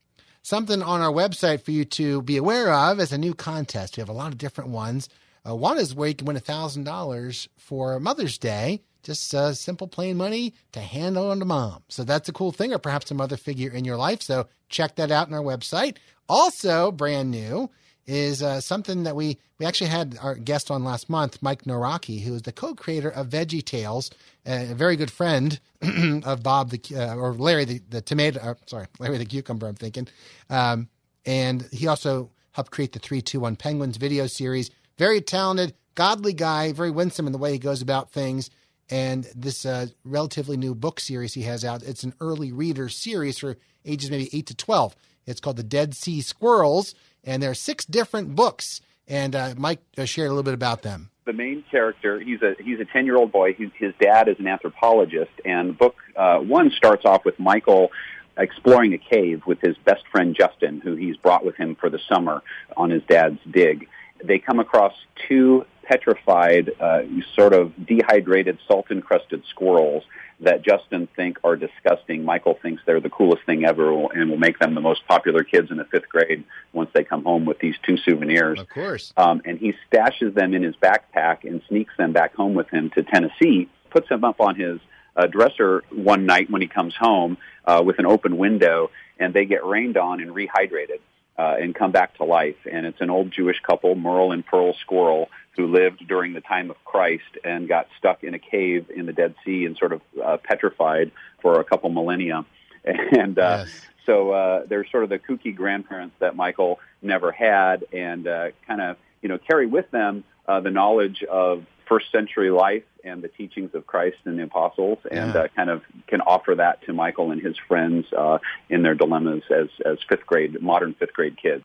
[0.44, 3.98] Something on our website for you to be aware of is a new contest.
[3.98, 5.08] We have a lot of different ones.
[5.48, 8.82] Uh, one is where you can win $1,000 for Mother's Day.
[9.04, 11.84] Just uh, simple, plain money to hand on to mom.
[11.90, 14.22] So that's a cool thing, or perhaps a mother figure in your life.
[14.22, 15.98] So check that out on our website.
[16.30, 17.70] Also, brand new
[18.06, 22.22] is uh, something that we we actually had our guest on last month, Mike Nawrocki,
[22.22, 24.10] who is the co-creator of Veggie Tales,
[24.46, 25.60] a very good friend
[26.24, 28.40] of Bob the uh, or Larry the, the tomato.
[28.40, 29.68] Uh, sorry, Larry the cucumber.
[29.68, 30.08] I'm thinking,
[30.50, 30.90] um,
[31.26, 34.72] and he also helped create the Three Two One Penguins video series.
[34.98, 38.50] Very talented, godly guy, very winsome in the way he goes about things.
[38.92, 43.40] And this uh, relatively new book series he has out, it's an early reader series
[43.40, 44.96] for ages maybe 8 to 12.
[45.26, 48.82] It's called The Dead Sea Squirrels, and there are six different books.
[49.08, 51.10] And uh, Mike uh, shared a little bit about them.
[51.26, 53.54] The main character, he's a he's a ten year old boy.
[53.54, 57.92] He's, his dad is an anthropologist, and book uh, one starts off with Michael
[58.38, 62.00] exploring a cave with his best friend Justin, who he's brought with him for the
[62.12, 62.42] summer
[62.76, 63.88] on his dad's dig.
[64.24, 64.94] They come across
[65.28, 67.02] two petrified, uh,
[67.36, 70.04] sort of dehydrated, salt encrusted squirrels
[70.40, 72.24] that Justin think are disgusting.
[72.24, 75.70] Michael thinks they're the coolest thing ever and will make them the most popular kids
[75.70, 78.60] in the fifth grade once they come home with these two souvenirs.
[78.60, 79.12] Of course.
[79.18, 82.90] Um, and he stashes them in his backpack and sneaks them back home with him
[82.92, 84.80] to Tennessee, puts them up on his
[85.18, 88.90] uh, dresser one night when he comes home uh, with an open window,
[89.20, 91.02] and they get rained on and rehydrated.
[91.42, 92.60] Uh, and come back to life.
[92.72, 95.28] And it's an old Jewish couple, Merle and Pearl Squirrel,
[95.58, 99.14] who lived during the time of Christ and got stuck in a cave in the
[99.22, 101.12] Dead Sea and sort of uh, petrified
[101.42, 102.46] for a couple millennia.
[102.86, 103.82] And uh, Yes.
[104.06, 108.82] so uh, they're sort of the kooky grandparents that Michael never had, and uh, kind
[108.82, 113.28] of you know carry with them uh, the knowledge of first century life and the
[113.28, 115.42] teachings of Christ and the apostles, and Yeah.
[115.42, 118.38] uh, kind of can offer that to Michael and his friends uh,
[118.70, 121.64] in their dilemmas as as fifth grade modern fifth grade kids.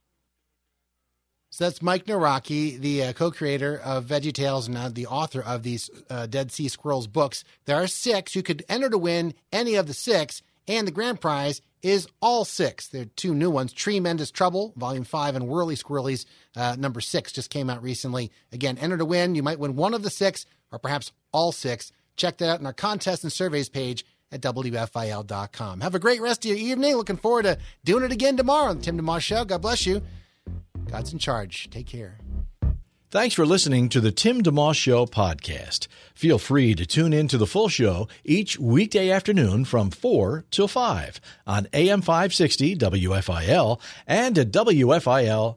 [1.50, 5.62] So that's Mike Nawrocki, the uh, co-creator of Veggie Tales and now the author of
[5.62, 7.44] these uh, Dead Sea Squirrels books.
[7.64, 8.34] There are six.
[8.34, 12.44] You could enter to win any of the six, and the grand prize is all
[12.44, 12.88] six.
[12.88, 16.26] There are two new ones: Tremendous Trouble, Volume Five, and Whirly Squirrelies,
[16.56, 18.32] uh, Number Six, just came out recently.
[18.52, 19.34] Again, enter to win.
[19.36, 21.92] You might win one of the six, or perhaps all six.
[22.16, 25.80] Check that out in our contest and surveys page at WFIL.com.
[25.80, 26.96] Have a great rest of your evening.
[26.96, 29.44] Looking forward to doing it again tomorrow on the Tim DeMoss Show.
[29.44, 30.02] God bless you.
[30.90, 31.70] God's in charge.
[31.70, 32.18] Take care.
[33.08, 35.86] Thanks for listening to the Tim DeMoss Show podcast.
[36.14, 40.68] Feel free to tune in to the full show each weekday afternoon from 4 till
[40.68, 45.56] 5 on AM 560 WFIL and at WFIL.com.